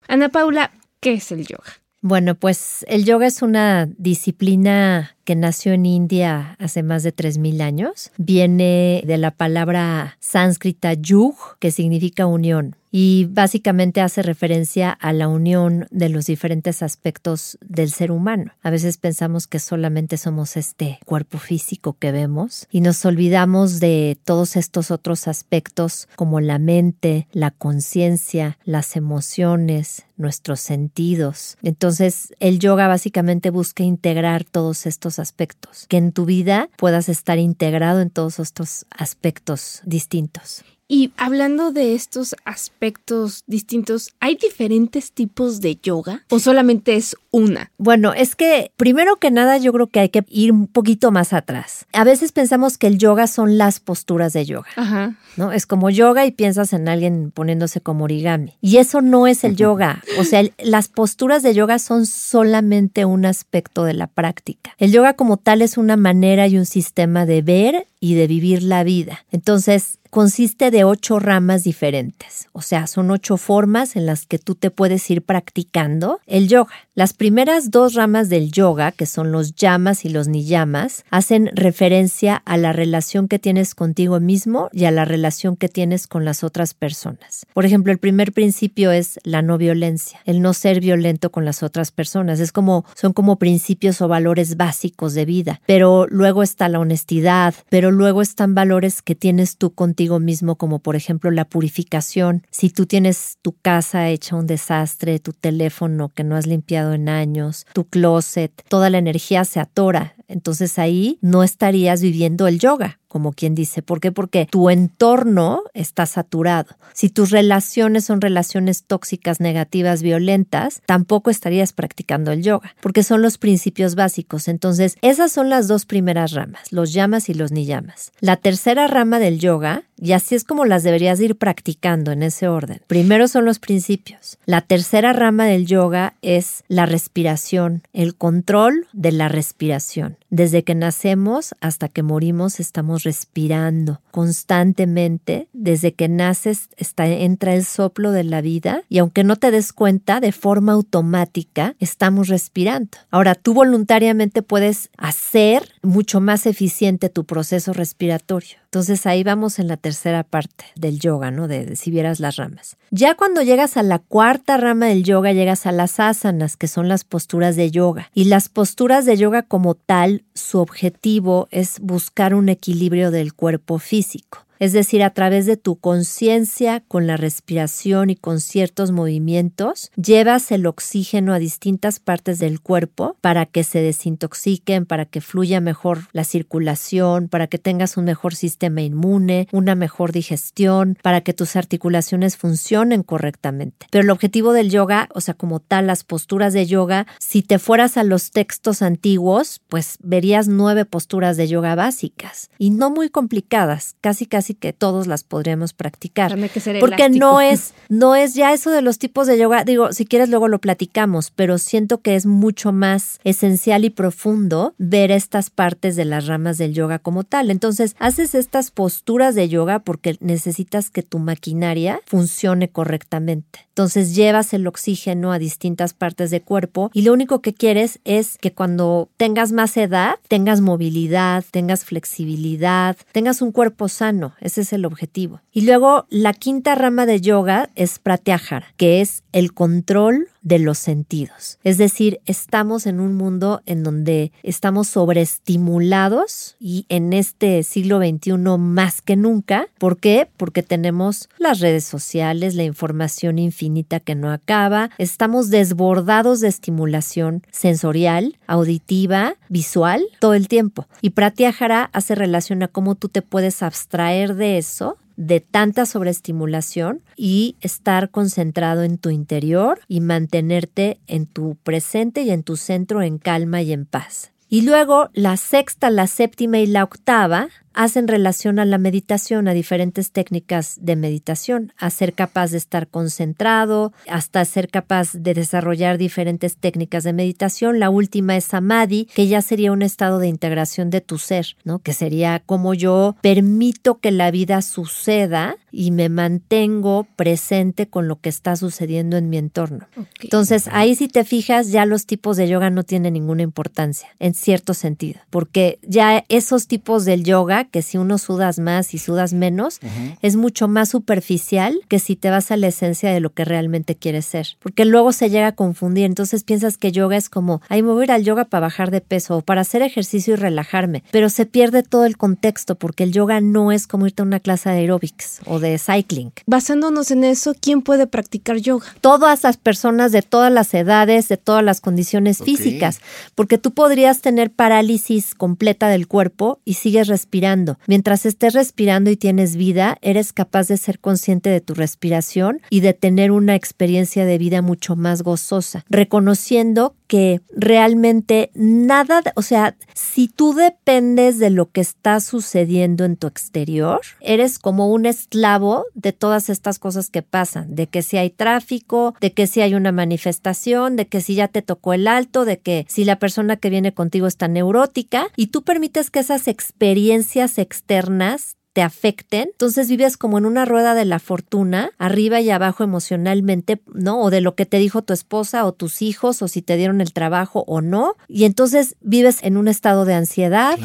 Ana 0.07 0.29
Paula, 0.29 0.71
¿qué 1.01 1.13
es 1.13 1.31
el 1.31 1.45
yoga? 1.45 1.81
Bueno, 2.01 2.35
pues 2.35 2.85
el 2.87 3.03
yoga 3.03 3.27
es 3.27 3.41
una 3.41 3.89
disciplina 3.97 5.17
que 5.23 5.35
nació 5.35 5.73
en 5.73 5.85
India 5.85 6.55
hace 6.59 6.83
más 6.83 7.03
de 7.03 7.15
3.000 7.15 7.61
años. 7.61 8.11
Viene 8.17 9.03
de 9.05 9.17
la 9.17 9.31
palabra 9.31 10.17
sánscrita 10.19 10.93
yug, 10.93 11.35
que 11.59 11.71
significa 11.71 12.25
unión 12.25 12.75
y 12.91 13.25
básicamente 13.25 14.01
hace 14.01 14.21
referencia 14.21 14.91
a 14.91 15.13
la 15.13 15.27
unión 15.27 15.87
de 15.91 16.09
los 16.09 16.25
diferentes 16.25 16.81
aspectos 16.81 17.57
del 17.61 17.91
ser 17.91 18.11
humano. 18.11 18.53
A 18.61 18.69
veces 18.69 18.97
pensamos 18.97 19.47
que 19.47 19.59
solamente 19.59 20.17
somos 20.17 20.57
este 20.57 20.99
cuerpo 21.05 21.37
físico 21.37 21.95
que 21.99 22.11
vemos 22.11 22.67
y 22.71 22.81
nos 22.81 23.05
olvidamos 23.05 23.79
de 23.79 24.17
todos 24.23 24.55
estos 24.55 24.91
otros 24.91 25.27
aspectos 25.27 26.07
como 26.15 26.39
la 26.39 26.59
mente, 26.59 27.27
la 27.31 27.51
conciencia, 27.51 28.57
las 28.63 28.95
emociones, 28.95 30.05
nuestros 30.17 30.59
sentidos. 30.59 31.57
Entonces, 31.63 32.33
el 32.39 32.59
yoga 32.59 32.87
básicamente 32.87 33.51
busca 33.51 33.83
integrar 33.83 34.43
todos 34.43 34.85
estos 34.85 35.18
aspectos, 35.19 35.85
que 35.87 35.97
en 35.97 36.11
tu 36.11 36.25
vida 36.25 36.69
puedas 36.77 37.09
estar 37.09 37.37
integrado 37.37 38.01
en 38.01 38.09
todos 38.09 38.39
estos 38.39 38.85
aspectos 38.89 39.81
distintos. 39.85 40.63
Y 40.91 41.13
hablando 41.17 41.71
de 41.71 41.93
estos 41.93 42.35
aspectos 42.45 43.43
distintos, 43.45 44.15
¿hay 44.19 44.35
diferentes 44.35 45.11
tipos 45.11 45.61
de 45.61 45.75
yoga 45.75 46.23
o 46.31 46.39
solamente 46.39 46.95
es 46.95 47.15
una? 47.29 47.71
Bueno, 47.77 48.11
es 48.11 48.35
que 48.35 48.71
primero 48.75 49.17
que 49.17 49.29
nada 49.29 49.59
yo 49.59 49.71
creo 49.71 49.85
que 49.85 49.99
hay 49.99 50.09
que 50.09 50.25
ir 50.29 50.51
un 50.51 50.65
poquito 50.65 51.11
más 51.11 51.31
atrás. 51.31 51.85
A 51.93 52.03
veces 52.03 52.31
pensamos 52.31 52.79
que 52.79 52.87
el 52.87 52.97
yoga 52.97 53.27
son 53.27 53.59
las 53.59 53.79
posturas 53.79 54.33
de 54.33 54.45
yoga. 54.45 54.69
Ajá. 54.75 55.15
¿No? 55.37 55.51
Es 55.51 55.67
como 55.67 55.91
yoga 55.91 56.25
y 56.25 56.31
piensas 56.31 56.73
en 56.73 56.89
alguien 56.89 57.29
poniéndose 57.29 57.81
como 57.81 58.05
origami. 58.05 58.57
Y 58.59 58.77
eso 58.77 59.01
no 59.01 59.27
es 59.27 59.43
el 59.43 59.55
yoga. 59.55 60.01
O 60.17 60.23
sea, 60.23 60.41
las 60.57 60.87
posturas 60.87 61.43
de 61.43 61.53
yoga 61.53 61.77
son 61.77 62.07
solamente 62.07 63.05
un 63.05 63.27
aspecto 63.27 63.83
de 63.83 63.93
la 63.93 64.07
práctica. 64.07 64.73
El 64.79 64.91
yoga 64.91 65.13
como 65.13 65.37
tal 65.37 65.61
es 65.61 65.77
una 65.77 65.97
manera 65.97 66.47
y 66.47 66.57
un 66.57 66.65
sistema 66.65 67.27
de 67.27 67.43
ver 67.43 67.85
y 67.99 68.15
de 68.15 68.25
vivir 68.25 68.63
la 68.63 68.83
vida. 68.83 69.25
Entonces, 69.31 69.98
consiste 70.09 70.71
de 70.71 70.83
ocho 70.83 71.19
ramas 71.19 71.63
diferentes, 71.63 72.47
o 72.51 72.61
sea, 72.61 72.87
son 72.87 73.11
ocho 73.11 73.37
formas 73.37 73.95
en 73.95 74.05
las 74.05 74.25
que 74.25 74.39
tú 74.39 74.55
te 74.55 74.71
puedes 74.71 75.09
ir 75.09 75.21
practicando 75.21 76.19
el 76.25 76.47
yoga. 76.47 76.73
Las 76.95 77.13
primeras 77.13 77.71
dos 77.71 77.93
ramas 77.93 78.27
del 78.29 78.51
yoga, 78.51 78.91
que 78.91 79.05
son 79.05 79.31
los 79.31 79.55
yamas 79.55 80.05
y 80.05 80.09
los 80.09 80.27
niyamas, 80.27 81.05
hacen 81.11 81.49
referencia 81.53 82.35
a 82.35 82.57
la 82.57 82.73
relación 82.73 83.27
que 83.27 83.39
tienes 83.39 83.75
contigo 83.75 84.19
mismo 84.19 84.69
y 84.73 84.85
a 84.85 84.91
la 84.91 85.05
relación 85.05 85.55
que 85.55 85.69
tienes 85.69 86.07
con 86.07 86.25
las 86.25 86.43
otras 86.43 86.73
personas. 86.73 87.45
Por 87.53 87.65
ejemplo, 87.65 87.93
el 87.93 87.99
primer 87.99 88.33
principio 88.33 88.91
es 88.91 89.19
la 89.23 89.41
no 89.41 89.57
violencia, 89.57 90.19
el 90.25 90.41
no 90.41 90.53
ser 90.53 90.81
violento 90.81 91.31
con 91.31 91.45
las 91.45 91.63
otras 91.63 91.91
personas. 91.91 92.39
Es 92.39 92.51
como 92.51 92.83
son 92.95 93.13
como 93.13 93.37
principios 93.37 94.01
o 94.01 94.07
valores 94.07 94.57
básicos 94.57 95.13
de 95.13 95.25
vida, 95.25 95.61
pero 95.65 96.07
luego 96.07 96.43
está 96.43 96.67
la 96.67 96.79
honestidad, 96.79 97.53
pero 97.69 97.91
luego 97.91 98.21
están 98.21 98.55
valores 98.55 99.01
que 99.01 99.15
tienes 99.15 99.57
tú 99.57 99.71
contigo 99.71 99.98
mismo, 100.07 100.55
como 100.55 100.79
por 100.79 100.95
ejemplo 100.95 101.31
la 101.31 101.45
purificación. 101.45 102.45
Si 102.51 102.69
tú 102.69 102.85
tienes 102.85 103.37
tu 103.41 103.53
casa 103.53 104.09
hecha 104.09 104.35
un 104.35 104.47
desastre, 104.47 105.19
tu 105.19 105.33
teléfono 105.33 106.09
que 106.09 106.23
no 106.23 106.35
has 106.35 106.47
limpiado 106.47 106.93
en 106.93 107.09
años, 107.09 107.65
tu 107.73 107.85
closet, 107.85 108.63
toda 108.69 108.89
la 108.89 108.97
energía 108.97 109.43
se 109.45 109.59
atora 109.59 110.15
Entonces 110.27 110.79
ahí 110.79 111.17
no 111.21 111.43
estarías 111.43 112.01
viviendo 112.01 112.47
el 112.47 112.59
yoga 112.59 112.99
como 113.09 113.33
quien 113.33 113.55
dice. 113.55 113.81
¿Por 113.81 113.99
qué? 113.99 114.13
Porque 114.13 114.47
tu 114.49 114.69
entorno 114.69 115.63
está 115.73 116.05
saturado. 116.05 116.77
Si 116.93 117.09
tus 117.09 117.31
relaciones 117.31 118.05
son 118.05 118.21
relaciones 118.21 118.83
tóxicas, 118.85 119.41
negativas, 119.41 120.01
violentas, 120.01 120.81
tampoco 120.85 121.29
estarías 121.29 121.73
practicando 121.73 122.31
el 122.31 122.43
yoga, 122.43 122.75
porque 122.81 123.03
son 123.03 123.21
los 123.21 123.37
principios 123.37 123.95
básicos. 123.95 124.47
Entonces, 124.47 124.95
esas 125.01 125.31
son 125.31 125.49
las 125.49 125.67
dos 125.67 125.85
primeras 125.85 126.31
ramas, 126.31 126.71
los 126.71 126.93
llamas 126.93 127.29
y 127.29 127.33
los 127.33 127.51
niyamas. 127.51 128.11
La 128.21 128.37
tercera 128.37 128.87
rama 128.87 129.19
del 129.19 129.39
yoga, 129.39 129.83
y 130.01 130.13
así 130.13 130.35
es 130.35 130.43
como 130.43 130.65
las 130.65 130.83
deberías 130.83 131.19
ir 131.19 131.37
practicando 131.37 132.11
en 132.11 132.23
ese 132.23 132.47
orden. 132.47 132.81
Primero 132.87 133.27
son 133.27 133.45
los 133.45 133.59
principios. 133.59 134.37
La 134.45 134.61
tercera 134.61 135.13
rama 135.13 135.45
del 135.45 135.65
yoga 135.65 136.15
es 136.21 136.63
la 136.67 136.85
respiración, 136.85 137.83
el 137.93 138.15
control 138.15 138.87
de 138.93 139.11
la 139.11 139.27
respiración. 139.27 140.17
Desde 140.29 140.63
que 140.63 140.75
nacemos 140.75 141.55
hasta 141.59 141.89
que 141.89 142.03
morimos 142.03 142.59
estamos 142.59 143.03
respirando 143.03 144.01
constantemente. 144.11 145.47
Desde 145.53 145.93
que 145.93 146.07
naces 146.07 146.69
está, 146.77 147.07
entra 147.07 147.55
el 147.55 147.65
soplo 147.65 148.11
de 148.11 148.23
la 148.23 148.41
vida 148.41 148.83
y 148.89 148.99
aunque 148.99 149.23
no 149.23 149.35
te 149.35 149.51
des 149.51 149.73
cuenta, 149.73 150.19
de 150.19 150.31
forma 150.31 150.73
automática 150.73 151.75
estamos 151.79 152.27
respirando. 152.27 152.97
Ahora, 153.09 153.35
tú 153.35 153.53
voluntariamente 153.53 154.41
puedes 154.41 154.89
hacer 154.97 155.73
mucho 155.81 156.21
más 156.21 156.45
eficiente 156.45 157.09
tu 157.09 157.25
proceso 157.25 157.73
respiratorio. 157.73 158.57
Entonces 158.65 159.07
ahí 159.07 159.23
vamos 159.23 159.57
en 159.57 159.67
la 159.67 159.77
tercera 159.77 160.23
parte 160.23 160.65
del 160.75 160.99
yoga, 160.99 161.31
¿no? 161.31 161.47
De, 161.47 161.65
de, 161.65 161.75
si 161.75 161.89
vieras 161.89 162.19
las 162.19 162.35
ramas. 162.35 162.77
Ya 162.91 163.15
cuando 163.15 163.41
llegas 163.41 163.77
a 163.77 163.83
la 163.83 163.97
cuarta 163.97 164.57
rama 164.57 164.85
del 164.85 165.03
yoga, 165.03 165.33
llegas 165.33 165.65
a 165.65 165.71
las 165.71 165.99
asanas, 165.99 166.55
que 166.55 166.67
son 166.67 166.87
las 166.87 167.03
posturas 167.03 167.55
de 167.55 167.71
yoga. 167.71 168.11
Y 168.13 168.25
las 168.25 168.47
posturas 168.47 169.05
de 169.05 169.17
yoga 169.17 169.41
como 169.41 169.73
tal, 169.73 170.18
su 170.33 170.59
objetivo 170.59 171.47
es 171.51 171.79
buscar 171.79 172.33
un 172.33 172.49
equilibrio 172.49 173.11
del 173.11 173.33
cuerpo 173.33 173.79
físico 173.79 174.45
es 174.59 174.73
decir, 174.73 175.03
a 175.03 175.11
través 175.11 175.45
de 175.45 175.57
tu 175.57 175.77
conciencia, 175.77 176.83
con 176.87 177.07
la 177.07 177.17
respiración 177.17 178.09
y 178.09 178.15
con 178.15 178.39
ciertos 178.41 178.91
movimientos, 178.91 179.91
llevas 179.95 180.51
el 180.51 180.65
oxígeno 180.65 181.33
a 181.33 181.39
distintas 181.39 181.99
partes 181.99 182.39
del 182.39 182.59
cuerpo 182.59 183.15
para 183.21 183.45
que 183.45 183.63
se 183.63 183.81
desintoxiquen, 183.81 184.85
para 184.85 185.05
que 185.05 185.21
fluya 185.21 185.61
mejor 185.61 186.07
la 186.11 186.23
circulación, 186.23 187.29
para 187.29 187.47
que 187.47 187.57
tengas 187.57 187.97
un 187.97 188.05
mejor 188.05 188.35
sistema 188.35 188.81
inmune, 188.81 189.47
una 189.51 189.75
mejor 189.75 190.11
digestión, 190.11 190.97
para 191.01 191.21
que 191.21 191.33
tus 191.33 191.55
articulaciones 191.55 192.37
funcionen 192.37 193.03
correctamente. 193.03 193.87
Pero 193.91 194.03
el 194.03 194.09
objetivo 194.09 194.53
del 194.53 194.69
yoga, 194.69 195.09
o 195.13 195.21
sea, 195.21 195.33
como 195.33 195.59
tal, 195.59 195.87
las 195.87 196.03
posturas 196.03 196.53
de 196.53 196.65
yoga, 196.65 197.07
si 197.19 197.41
te 197.41 197.59
fueras 197.59 197.97
a 197.97 198.03
los 198.03 198.31
textos 198.31 198.81
antiguos, 198.81 199.61
pues 199.69 199.97
verías 200.01 200.47
nueve 200.47 200.85
posturas 200.85 201.37
de 201.37 201.47
yoga 201.47 201.75
básicas 201.75 202.49
y 202.57 202.71
no 202.71 202.89
muy 202.89 203.09
complicadas, 203.09 203.95
casi 204.01 204.25
casi 204.25 204.48
que 204.55 204.73
todos 204.73 205.07
las 205.07 205.23
podríamos 205.23 205.73
practicar. 205.73 206.35
porque 206.79 207.09
no 207.09 207.41
es, 207.41 207.73
no 207.89 208.15
es 208.15 208.33
ya 208.33 208.53
eso 208.53 208.71
de 208.71 208.81
los 208.81 208.99
tipos 208.99 209.27
de 209.27 209.37
yoga, 209.37 209.63
digo, 209.63 209.93
si 209.93 210.05
quieres 210.05 210.29
luego 210.29 210.47
lo 210.47 210.59
platicamos, 210.59 211.31
pero 211.31 211.57
siento 211.57 212.01
que 212.01 212.15
es 212.15 212.25
mucho 212.25 212.71
más 212.71 213.19
esencial 213.23 213.85
y 213.85 213.89
profundo 213.89 214.73
ver 214.77 215.11
estas 215.11 215.49
partes 215.49 215.95
de 215.95 216.05
las 216.05 216.27
ramas 216.27 216.57
del 216.57 216.73
yoga 216.73 216.99
como 216.99 217.23
tal. 217.23 217.51
Entonces, 217.51 217.95
haces 217.99 218.35
estas 218.35 218.71
posturas 218.71 219.35
de 219.35 219.49
yoga 219.49 219.79
porque 219.79 220.17
necesitas 220.19 220.89
que 220.89 221.03
tu 221.03 221.19
maquinaria 221.19 222.01
funcione 222.05 222.69
correctamente. 222.69 223.67
Entonces, 223.69 224.15
llevas 224.15 224.53
el 224.53 224.67
oxígeno 224.67 225.31
a 225.31 225.39
distintas 225.39 225.93
partes 225.93 226.31
del 226.31 226.41
cuerpo 226.41 226.91
y 226.93 227.03
lo 227.03 227.13
único 227.13 227.41
que 227.41 227.53
quieres 227.53 227.99
es 228.03 228.37
que 228.37 228.51
cuando 228.51 229.09
tengas 229.17 229.51
más 229.51 229.77
edad, 229.77 230.15
tengas 230.27 230.61
movilidad, 230.61 231.45
tengas 231.51 231.85
flexibilidad, 231.85 232.97
tengas 233.11 233.41
un 233.41 233.51
cuerpo 233.51 233.87
sano. 233.87 234.33
Ese 234.39 234.61
es 234.61 234.73
el 234.73 234.85
objetivo. 234.85 235.41
Y 235.59 235.63
luego 235.63 236.05
la 236.09 236.31
quinta 236.31 236.73
rama 236.73 237.05
de 237.05 237.19
yoga 237.19 237.69
es 237.75 237.99
pratyahara, 237.99 238.67
que 238.77 239.01
es 239.01 239.23
el 239.33 239.53
control 239.53 240.29
de 240.41 240.57
los 240.57 240.77
sentidos. 240.77 241.59
Es 241.65 241.77
decir, 241.77 242.21
estamos 242.25 242.85
en 242.85 243.01
un 243.01 243.15
mundo 243.15 243.61
en 243.65 243.83
donde 243.83 244.31
estamos 244.41 244.87
sobreestimulados 244.87 246.55
y 246.61 246.85
en 246.87 247.11
este 247.11 247.63
siglo 247.63 247.99
XXI 247.99 248.37
más 248.57 249.01
que 249.01 249.17
nunca. 249.17 249.67
¿Por 249.79 249.97
qué? 249.97 250.29
Porque 250.37 250.63
tenemos 250.63 251.27
las 251.37 251.59
redes 251.59 251.83
sociales, 251.83 252.55
la 252.55 252.63
información 252.63 253.37
infinita 253.37 253.99
que 253.99 254.15
no 254.15 254.31
acaba, 254.31 254.91
estamos 254.97 255.49
desbordados 255.49 256.39
de 256.39 256.47
estimulación 256.47 257.43
sensorial, 257.51 258.37
auditiva, 258.47 259.35
visual 259.49 260.05
todo 260.19 260.35
el 260.35 260.47
tiempo. 260.47 260.87
Y 261.01 261.09
Pratyahara 261.09 261.89
hace 261.91 262.15
relación 262.15 262.63
a 262.63 262.69
cómo 262.69 262.95
tú 262.95 263.09
te 263.09 263.21
puedes 263.21 263.61
abstraer 263.61 264.35
de 264.35 264.57
eso 264.57 264.97
de 265.19 265.41
tanta 265.41 265.85
sobreestimulación 265.85 267.01
y 267.17 267.57
estar 267.59 268.09
concentrado 268.09 268.83
en 268.83 268.97
tu 268.97 269.09
interior 269.09 269.81
y 269.89 269.99
mantenerte 269.99 271.01
en 271.07 271.25
tu 271.25 271.57
presente 271.61 272.21
y 272.21 272.31
en 272.31 272.43
tu 272.43 272.55
centro 272.55 273.01
en 273.01 273.17
calma 273.17 273.61
y 273.61 273.73
en 273.73 273.85
paz. 273.85 274.31
Y 274.47 274.61
luego 274.61 275.09
la 275.13 275.35
sexta, 275.35 275.89
la 275.89 276.07
séptima 276.07 276.59
y 276.59 276.67
la 276.67 276.85
octava 276.85 277.49
hacen 277.79 278.09
relación 278.09 278.59
a 278.59 278.65
la 278.65 278.77
meditación, 278.77 279.47
a 279.47 279.53
diferentes 279.53 280.11
técnicas 280.11 280.79
de 280.81 280.97
meditación, 280.97 281.71
a 281.77 281.89
ser 281.89 282.11
capaz 282.11 282.51
de 282.51 282.57
estar 282.57 282.89
concentrado, 282.89 283.93
hasta 284.09 284.43
ser 284.43 284.67
capaz 284.67 285.13
de 285.13 285.33
desarrollar 285.33 285.97
diferentes 285.97 286.57
técnicas 286.57 287.05
de 287.05 287.13
meditación. 287.13 287.79
La 287.79 287.89
última 287.89 288.35
es 288.35 288.43
samadhi, 288.43 289.05
que 289.15 289.27
ya 289.29 289.41
sería 289.41 289.71
un 289.71 289.81
estado 289.81 290.19
de 290.19 290.27
integración 290.27 290.89
de 290.89 290.99
tu 290.99 291.17
ser, 291.17 291.55
¿no? 291.63 291.79
Que 291.79 291.93
sería 291.93 292.43
como 292.45 292.73
yo 292.73 293.15
permito 293.21 293.99
que 293.99 294.11
la 294.11 294.29
vida 294.29 294.61
suceda 294.61 295.55
y 295.71 295.91
me 295.91 296.09
mantengo 296.09 297.07
presente 297.15 297.87
con 297.87 298.09
lo 298.09 298.19
que 298.19 298.27
está 298.27 298.57
sucediendo 298.57 299.15
en 299.15 299.29
mi 299.29 299.37
entorno. 299.37 299.87
Entonces, 300.21 300.67
ahí 300.73 300.95
si 300.95 301.07
te 301.07 301.23
fijas, 301.23 301.71
ya 301.71 301.85
los 301.85 302.05
tipos 302.05 302.35
de 302.35 302.49
yoga 302.49 302.71
no 302.71 302.83
tienen 302.83 303.13
ninguna 303.13 303.43
importancia, 303.43 304.09
en 304.19 304.33
cierto 304.33 304.73
sentido, 304.73 305.21
porque 305.29 305.79
ya 305.81 306.25
esos 306.27 306.67
tipos 306.67 307.05
del 307.05 307.23
yoga 307.23 307.68
que 307.69 307.81
si 307.81 307.97
uno 307.97 308.17
sudas 308.17 308.59
más 308.59 308.93
y 308.93 308.97
sudas 308.97 309.33
menos, 309.33 309.79
es 310.21 310.35
mucho 310.35 310.67
más 310.67 310.89
superficial 310.89 311.79
que 311.87 311.99
si 311.99 312.15
te 312.15 312.29
vas 312.29 312.51
a 312.51 312.57
la 312.57 312.67
esencia 312.67 313.11
de 313.11 313.19
lo 313.19 313.31
que 313.31 313.45
realmente 313.45 313.95
quieres 313.95 314.25
ser. 314.25 314.57
Porque 314.59 314.85
luego 314.85 315.11
se 315.11 315.29
llega 315.29 315.47
a 315.47 315.55
confundir. 315.55 316.05
Entonces 316.05 316.43
piensas 316.43 316.77
que 316.77 316.91
yoga 316.91 317.17
es 317.17 317.29
como, 317.29 317.61
ay, 317.69 317.81
me 317.81 317.91
voy 317.91 318.01
a 318.01 318.03
ir 318.05 318.11
al 318.11 318.23
yoga 318.23 318.45
para 318.45 318.67
bajar 318.67 318.91
de 318.91 319.01
peso 319.01 319.37
o 319.37 319.41
para 319.41 319.61
hacer 319.61 319.81
ejercicio 319.81 320.33
y 320.33 320.37
relajarme. 320.37 321.03
Pero 321.11 321.29
se 321.29 321.45
pierde 321.45 321.83
todo 321.83 322.05
el 322.05 322.17
contexto 322.17 322.75
porque 322.75 323.03
el 323.03 323.11
yoga 323.11 323.41
no 323.41 323.71
es 323.71 323.87
como 323.87 324.07
irte 324.07 324.21
a 324.21 324.25
una 324.25 324.39
clase 324.39 324.69
de 324.69 324.77
aerobics 324.77 325.41
o 325.45 325.59
de 325.59 325.77
cycling. 325.77 326.31
Basándonos 326.45 327.11
en 327.11 327.23
eso, 327.23 327.53
¿quién 327.59 327.81
puede 327.81 328.07
practicar 328.07 328.57
yoga? 328.57 328.85
Todas 329.01 329.43
las 329.43 329.57
personas 329.57 330.11
de 330.11 330.21
todas 330.21 330.51
las 330.51 330.73
edades, 330.73 331.27
de 331.27 331.37
todas 331.37 331.63
las 331.63 331.81
condiciones 331.81 332.39
físicas. 332.39 333.01
Porque 333.35 333.57
tú 333.57 333.71
podrías 333.71 334.21
tener 334.21 334.51
parálisis 334.51 335.35
completa 335.35 335.87
del 335.89 336.07
cuerpo 336.07 336.59
y 336.65 336.75
sigues 336.75 337.07
respirando 337.07 337.58
Mientras 337.87 338.25
estés 338.25 338.53
respirando 338.53 339.09
y 339.09 339.17
tienes 339.17 339.55
vida, 339.55 339.97
eres 340.01 340.33
capaz 340.33 340.67
de 340.67 340.77
ser 340.77 340.99
consciente 340.99 341.49
de 341.49 341.61
tu 341.61 341.73
respiración 341.73 342.61
y 342.69 342.81
de 342.81 342.93
tener 342.93 343.31
una 343.31 343.55
experiencia 343.55 344.25
de 344.25 344.37
vida 344.37 344.61
mucho 344.61 344.95
más 344.95 345.21
gozosa, 345.21 345.85
reconociendo 345.89 346.95
que 347.09 347.41
realmente 347.49 348.51
nada, 348.53 349.23
o 349.35 349.41
sea, 349.41 349.75
si 349.95 350.27
tú 350.27 350.53
dependes 350.53 351.39
de 351.39 351.49
lo 351.49 351.71
que 351.71 351.81
está 351.81 352.19
sucediendo 352.19 353.03
en 353.03 353.17
tu 353.17 353.25
exterior, 353.25 353.99
eres 354.21 354.59
como 354.59 354.91
un 354.91 355.07
esclavo 355.07 355.85
de 355.95 356.13
todas 356.13 356.49
estas 356.49 356.77
cosas 356.77 357.09
que 357.09 357.23
pasan, 357.23 357.73
de 357.73 357.87
que 357.87 358.03
si 358.03 358.17
hay 358.17 358.29
tráfico, 358.29 359.15
de 359.21 359.33
que 359.33 359.47
si 359.47 359.61
hay 359.61 359.73
una 359.73 359.91
manifestación, 359.91 360.95
de 360.95 361.07
que 361.07 361.21
si 361.21 361.33
ya 361.33 361.47
te 361.47 361.63
tocó 361.63 361.93
el 361.93 362.07
alto, 362.07 362.45
de 362.45 362.59
que 362.59 362.85
si 362.87 363.05
la 363.05 363.17
persona 363.17 363.57
que 363.57 363.71
viene 363.71 363.91
contigo 363.91 364.27
está 364.27 364.47
neurótica 364.47 365.29
y 365.35 365.47
tú 365.47 365.63
permites 365.63 366.11
que 366.11 366.19
esas 366.19 366.47
experiencias 366.47 367.57
externas 367.57 368.58
te 368.73 368.81
afecten, 368.81 369.49
entonces 369.51 369.89
vives 369.89 370.17
como 370.17 370.37
en 370.37 370.45
una 370.45 370.65
rueda 370.65 370.93
de 370.93 371.05
la 371.05 371.19
fortuna, 371.19 371.91
arriba 371.97 372.39
y 372.39 372.49
abajo 372.49 372.83
emocionalmente, 372.83 373.81
¿no? 373.93 374.21
O 374.21 374.29
de 374.29 374.41
lo 374.41 374.55
que 374.55 374.65
te 374.65 374.77
dijo 374.77 375.01
tu 375.01 375.13
esposa 375.13 375.65
o 375.65 375.73
tus 375.73 376.01
hijos, 376.01 376.41
o 376.41 376.47
si 376.47 376.61
te 376.61 376.77
dieron 376.77 377.01
el 377.01 377.13
trabajo 377.13 377.63
o 377.67 377.81
no, 377.81 378.15
y 378.27 378.45
entonces 378.45 378.95
vives 379.01 379.39
en 379.41 379.57
un 379.57 379.67
estado 379.67 380.05
de 380.05 380.13
ansiedad. 380.13 380.77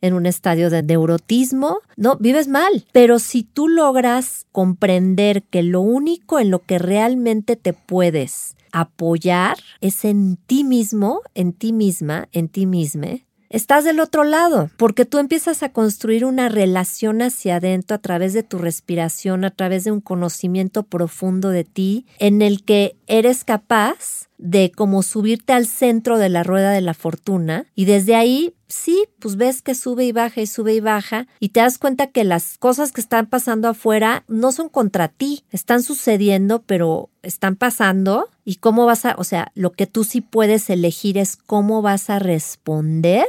en 0.00 0.14
un 0.14 0.26
estadio 0.26 0.70
de 0.70 0.84
neurotismo, 0.84 1.78
no, 1.96 2.16
vives 2.18 2.46
mal. 2.46 2.86
Pero 2.92 3.18
si 3.18 3.42
tú 3.42 3.66
logras 3.66 4.46
comprender 4.52 5.42
que 5.42 5.64
lo 5.64 5.80
único 5.80 6.38
en 6.38 6.52
lo 6.52 6.60
que 6.60 6.78
realmente 6.78 7.56
te 7.56 7.72
puedes 7.72 8.56
apoyar 8.70 9.56
es 9.80 10.04
en 10.04 10.36
ti 10.36 10.62
mismo, 10.62 11.22
en 11.34 11.52
ti 11.52 11.72
misma, 11.72 12.28
en 12.30 12.48
ti 12.48 12.66
misma, 12.66 13.18
estás 13.50 13.84
del 13.84 14.00
otro 14.00 14.24
lado, 14.24 14.70
porque 14.76 15.04
tú 15.04 15.18
empiezas 15.18 15.62
a 15.62 15.72
construir 15.72 16.24
una 16.24 16.48
relación 16.48 17.22
hacia 17.22 17.56
adentro 17.56 17.96
a 17.96 18.00
través 18.00 18.32
de 18.32 18.42
tu 18.42 18.58
respiración, 18.58 19.44
a 19.44 19.50
través 19.50 19.84
de 19.84 19.92
un 19.92 20.00
conocimiento 20.00 20.82
profundo 20.82 21.50
de 21.50 21.64
ti, 21.64 22.06
en 22.18 22.42
el 22.42 22.64
que 22.64 22.96
eres 23.06 23.44
capaz 23.44 24.28
de 24.38 24.70
como 24.70 25.02
subirte 25.02 25.52
al 25.52 25.66
centro 25.66 26.18
de 26.18 26.28
la 26.28 26.44
rueda 26.44 26.70
de 26.70 26.80
la 26.80 26.94
fortuna 26.94 27.66
y 27.74 27.86
desde 27.86 28.14
ahí 28.14 28.54
sí, 28.68 29.06
pues 29.18 29.36
ves 29.36 29.62
que 29.62 29.74
sube 29.74 30.04
y 30.04 30.12
baja 30.12 30.40
y 30.40 30.46
sube 30.46 30.74
y 30.74 30.80
baja 30.80 31.26
y 31.40 31.50
te 31.50 31.60
das 31.60 31.78
cuenta 31.78 32.08
que 32.08 32.24
las 32.24 32.58
cosas 32.58 32.92
que 32.92 33.00
están 33.00 33.26
pasando 33.26 33.68
afuera 33.68 34.24
no 34.28 34.52
son 34.52 34.68
contra 34.68 35.08
ti, 35.08 35.44
están 35.50 35.82
sucediendo, 35.82 36.62
pero 36.62 37.10
están 37.22 37.56
pasando 37.56 38.28
y 38.44 38.56
cómo 38.56 38.86
vas 38.86 39.04
a, 39.04 39.14
o 39.18 39.24
sea, 39.24 39.50
lo 39.54 39.72
que 39.72 39.86
tú 39.86 40.04
sí 40.04 40.20
puedes 40.20 40.70
elegir 40.70 41.18
es 41.18 41.36
cómo 41.36 41.82
vas 41.82 42.10
a 42.10 42.18
responder 42.18 43.26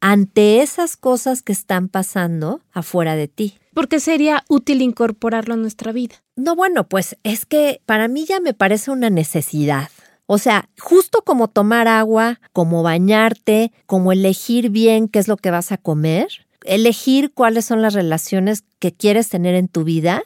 ante 0.00 0.62
esas 0.62 0.96
cosas 0.96 1.42
que 1.42 1.52
están 1.52 1.88
pasando 1.88 2.60
afuera 2.72 3.16
de 3.16 3.28
ti. 3.28 3.58
Porque 3.72 4.00
sería 4.00 4.44
útil 4.48 4.82
incorporarlo 4.82 5.54
a 5.54 5.56
nuestra 5.56 5.92
vida. 5.92 6.16
No, 6.36 6.54
bueno, 6.54 6.88
pues 6.88 7.16
es 7.22 7.44
que 7.44 7.80
para 7.86 8.08
mí 8.08 8.24
ya 8.24 8.40
me 8.40 8.54
parece 8.54 8.90
una 8.90 9.10
necesidad. 9.10 9.90
O 10.34 10.38
sea, 10.38 10.68
justo 10.80 11.22
como 11.22 11.46
tomar 11.46 11.86
agua, 11.86 12.40
como 12.52 12.82
bañarte, 12.82 13.70
como 13.86 14.10
elegir 14.10 14.68
bien 14.68 15.06
qué 15.06 15.20
es 15.20 15.28
lo 15.28 15.36
que 15.36 15.52
vas 15.52 15.70
a 15.70 15.76
comer, 15.76 16.26
elegir 16.64 17.32
cuáles 17.32 17.66
son 17.66 17.82
las 17.82 17.94
relaciones 17.94 18.64
que 18.80 18.92
quieres 18.92 19.28
tener 19.28 19.54
en 19.54 19.68
tu 19.68 19.84
vida, 19.84 20.24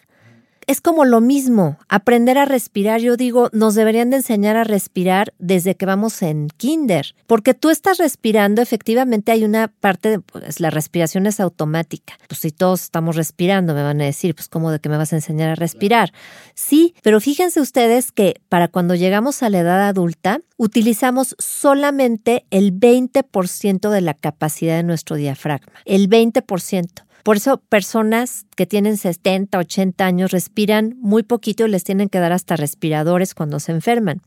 es 0.69 0.83
como 0.83 1.07
lo 1.07 1.23
mismo, 1.23 1.79
aprender 1.89 2.37
a 2.37 2.45
respirar. 2.45 3.01
Yo 3.01 3.17
digo, 3.17 3.49
nos 3.53 3.75
deberían 3.75 4.11
de 4.11 4.19
enseñar 4.19 4.57
a 4.59 4.65
respirar 4.65 5.33
desde 5.39 5.77
que 5.77 5.87
vamos 5.87 6.21
en 6.21 6.49
kinder, 6.59 7.15
porque 7.27 7.55
tú 7.55 7.71
estás 7.71 7.97
respirando, 7.97 8.61
efectivamente 8.61 9.33
hay 9.33 9.45
una 9.45 9.69
parte 9.69 10.11
de, 10.11 10.21
pues 10.21 10.61
la 10.61 10.69
respiración 10.69 11.27
es 11.27 11.41
automática. 11.41 12.19
Pues 12.29 12.41
si 12.41 12.51
todos 12.51 12.83
estamos 12.83 13.17
respirando, 13.17 13.73
me 13.73 13.83
van 13.83 14.03
a 14.03 14.05
decir, 14.05 14.35
pues 14.35 14.49
cómo 14.49 14.71
de 14.71 14.79
que 14.79 14.91
me 14.91 14.99
vas 14.99 15.15
a 15.15 15.17
enseñar 15.17 15.49
a 15.49 15.55
respirar. 15.55 16.13
Sí, 16.55 16.95
pero 17.03 17.19
fíjense 17.19 17.63
ustedes 17.63 18.13
que 18.13 18.43
para 18.51 18.69
cuando 18.69 18.95
llegamos 18.95 19.43
a 19.43 19.49
la 19.49 19.61
edad 19.61 19.89
adulta, 19.89 20.41
utilizamos 20.59 21.35
solamente 21.39 22.45
el 22.51 22.79
20% 22.79 23.89
de 23.89 24.01
la 24.03 24.13
capacidad 24.13 24.77
de 24.77 24.83
nuestro 24.83 25.17
diafragma, 25.17 25.73
el 25.87 26.11
20%. 26.11 27.08
Por 27.23 27.37
eso 27.37 27.59
personas 27.69 28.47
que 28.57 28.67
tienen 28.67 28.97
70, 28.97 29.59
80 29.59 30.07
años 30.07 30.31
respiran 30.31 30.97
muy 30.99 31.23
poquito 31.23 31.67
y 31.67 31.71
les 31.71 31.85
tienen 31.85 32.09
que 32.09 32.19
dar 32.19 32.33
hasta 32.33 32.57
respiradores 32.57 33.35
cuando 33.35 33.61
se 33.61 33.73
enferman. 33.73 34.23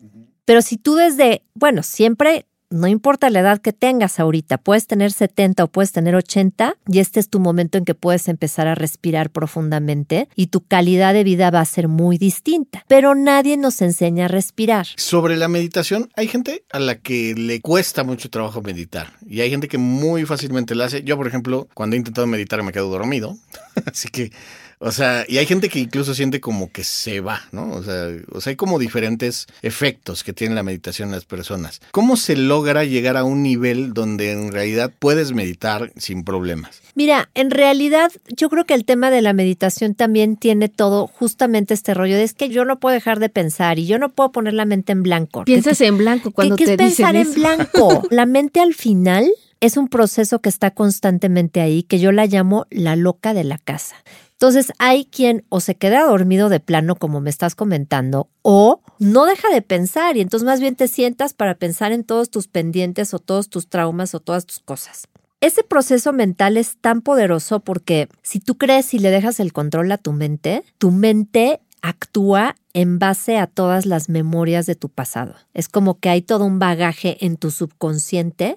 Pero 0.46 0.62
si 0.62 0.78
tú 0.78 0.96
desde, 0.96 1.44
bueno, 1.54 1.84
siempre 1.84 2.46
no 2.72 2.88
importa 2.88 3.30
la 3.30 3.42
edad 3.42 3.62
que 3.62 3.74
tengas 3.74 4.20
ahorita, 4.20 4.58
puedes 4.58 4.88
tener 4.88 5.12
70 5.12 5.66
o 5.66 5.68
puedes 5.68 5.92
tener 5.92 6.16
80 6.16 6.78
y 6.88 7.00
este 7.00 7.20
es 7.20 7.30
tu 7.30 7.40
momento 7.40 7.78
en 7.78 7.86
que 7.86 7.94
puedes 7.94 8.28
empezar 8.28 8.68
a 8.68 8.76
respirar 8.76 9.30
profundamente 9.30 10.30
y 10.36 10.48
tu 10.48 10.62
calidad 10.62 11.14
de 11.14 11.24
vida 11.24 11.52
va 11.52 11.60
a 11.60 11.66
ser 11.66 11.88
muy 11.88 12.18
distinta. 12.18 12.86
Pero 12.88 13.14
nadie 13.14 13.58
nos 13.58 13.82
enseña 13.82 14.26
a 14.26 14.28
respirar. 14.30 14.88
Sobre 14.96 15.36
la 15.36 15.48
meditación, 15.48 16.10
hay 16.16 16.28
gente 16.28 16.64
a 16.72 16.80
la 16.80 17.00
que 17.00 17.36
le 17.36 17.62
cuesta 17.62 18.04
mucho 18.04 18.30
trabajo 18.30 18.62
meditar 18.62 19.14
y 19.28 19.42
hay 19.42 19.50
gente 19.50 19.68
que 19.68 19.78
muy 19.78 20.26
fácilmente 20.26 20.74
la 20.74 20.86
hace. 20.86 21.04
Yo, 21.04 21.18
por 21.18 21.28
ejemplo, 21.28 21.68
cuando 21.74 21.96
he 21.96 22.00
intentado 22.00 22.26
meditar 22.26 22.64
me 22.64 22.72
quedo 22.72 22.90
dormido, 22.90 23.38
así 23.86 24.10
que 24.10 24.32
o 24.84 24.92
sea, 24.92 25.26
y 25.28 25.38
hay 25.38 25.46
gente 25.46 25.70
que 25.70 25.78
incluso 25.78 26.16
siente 26.16 26.42
como 26.42 26.72
que 26.72 26.84
se 26.84 27.22
va, 27.22 27.40
¿no? 27.52 27.72
O 27.72 27.84
sea, 27.84 28.08
o 28.32 28.42
sea, 28.42 28.50
hay 28.50 28.56
como 28.56 28.80
diferentes 28.80 29.46
efectos 29.62 30.24
que 30.24 30.34
tiene 30.34 30.56
la 30.56 30.64
meditación 30.64 31.10
en 31.10 31.16
las 31.16 31.26
personas. 31.26 31.82
¿Cómo 31.92 32.18
se 32.18 32.36
logra 32.36 32.84
llegar 32.84 33.16
a 33.16 33.24
un 33.24 33.44
nivel 33.44 33.94
donde 33.94 34.32
en 34.32 34.52
realidad 34.52 34.92
puedes 34.98 35.34
meditar 35.34 35.94
sin 35.98 36.24
problemas? 36.24 36.82
Mira, 36.96 37.30
en 37.36 37.52
realidad 37.52 38.12
yo 38.36 38.50
creo 38.50 38.66
que 38.66 38.74
el 38.74 38.84
tema 38.84 39.12
de 39.12 39.22
la 39.22 39.34
meditación 39.34 39.94
también 39.94 40.36
tiene 40.36 40.68
todo 40.68 41.06
justamente 41.06 41.76
este 41.76 41.94
rollo 41.94 42.16
de 42.16 42.24
es 42.24 42.34
que 42.34 42.50
yo 42.50 42.66
no 42.66 42.80
puedo 42.80 42.96
dejar 42.96 43.20
de 43.20 43.30
pensar 43.30 43.78
y 43.78 43.86
yo 43.86 44.00
no 44.00 44.10
puedo 44.10 44.32
poner 44.32 44.56
la 44.56 44.66
mente 44.66 44.94
en 44.94 45.04
blanco. 45.04 45.46
Piensas 45.46 45.80
en 45.82 46.00
blanco 46.00 46.32
cuando 46.32 46.56
¿qué, 46.56 46.66
te 46.66 46.72
es 46.72 46.78
pensar 46.78 47.16
en 47.16 47.28
eso? 47.28 47.34
blanco? 47.36 48.02
La 48.10 48.26
mente 48.26 48.60
al 48.60 48.74
final 48.74 49.32
es 49.62 49.78
un 49.78 49.88
proceso 49.88 50.40
que 50.40 50.50
está 50.50 50.72
constantemente 50.72 51.62
ahí, 51.62 51.84
que 51.84 52.00
yo 52.00 52.12
la 52.12 52.26
llamo 52.26 52.66
la 52.70 52.96
loca 52.96 53.34
de 53.34 53.44
la 53.44 53.58
casa. 53.60 53.96
Entonces 54.32 54.74
hay 54.80 55.06
quien 55.06 55.46
o 55.50 55.60
se 55.60 55.76
queda 55.76 56.04
dormido 56.04 56.50
de 56.50 56.60
plano, 56.60 56.96
como 56.96 57.22
me 57.22 57.30
estás 57.30 57.54
comentando, 57.54 58.28
o 58.42 58.82
no 58.98 59.26
deja 59.26 59.50
de 59.50 59.62
pensar 59.62 60.18
y 60.18 60.22
entonces 60.22 60.46
más 60.46 60.60
bien 60.60 60.76
te 60.76 60.88
sientas 60.88 61.34
para 61.34 61.56
pensar 61.56 61.92
en 61.92 62.04
todos 62.04 62.32
tus 62.32 62.48
pendientes 62.48 63.14
o 63.14 63.20
todos 63.20 63.50
tus 63.50 63.70
traumas 63.70 64.16
o 64.16 64.20
todas 64.20 64.48
tus 64.48 64.60
cosas. 64.60 65.08
Ese 65.42 65.64
proceso 65.64 66.12
mental 66.12 66.58
es 66.58 66.78
tan 66.82 67.02
poderoso 67.02 67.60
porque 67.60 68.10
si 68.24 68.40
tú 68.40 68.58
crees 68.58 68.96
y 68.96 69.00
le 69.00 69.12
dejas 69.12 69.40
el 69.40 69.54
control 69.54 69.92
a 69.92 69.98
tu 70.00 70.12
mente, 70.12 70.64
tu 70.80 70.90
mente 70.90 71.62
actúa 71.84 72.56
en 72.74 73.00
base 73.00 73.38
a 73.38 73.48
todas 73.48 73.86
las 73.86 74.10
memorias 74.10 74.66
de 74.66 74.76
tu 74.76 74.90
pasado. 74.90 75.36
Es 75.54 75.68
como 75.68 76.00
que 76.00 76.10
hay 76.10 76.22
todo 76.22 76.46
un 76.46 76.60
bagaje 76.60 77.26
en 77.26 77.38
tu 77.38 77.52
subconsciente 77.52 78.56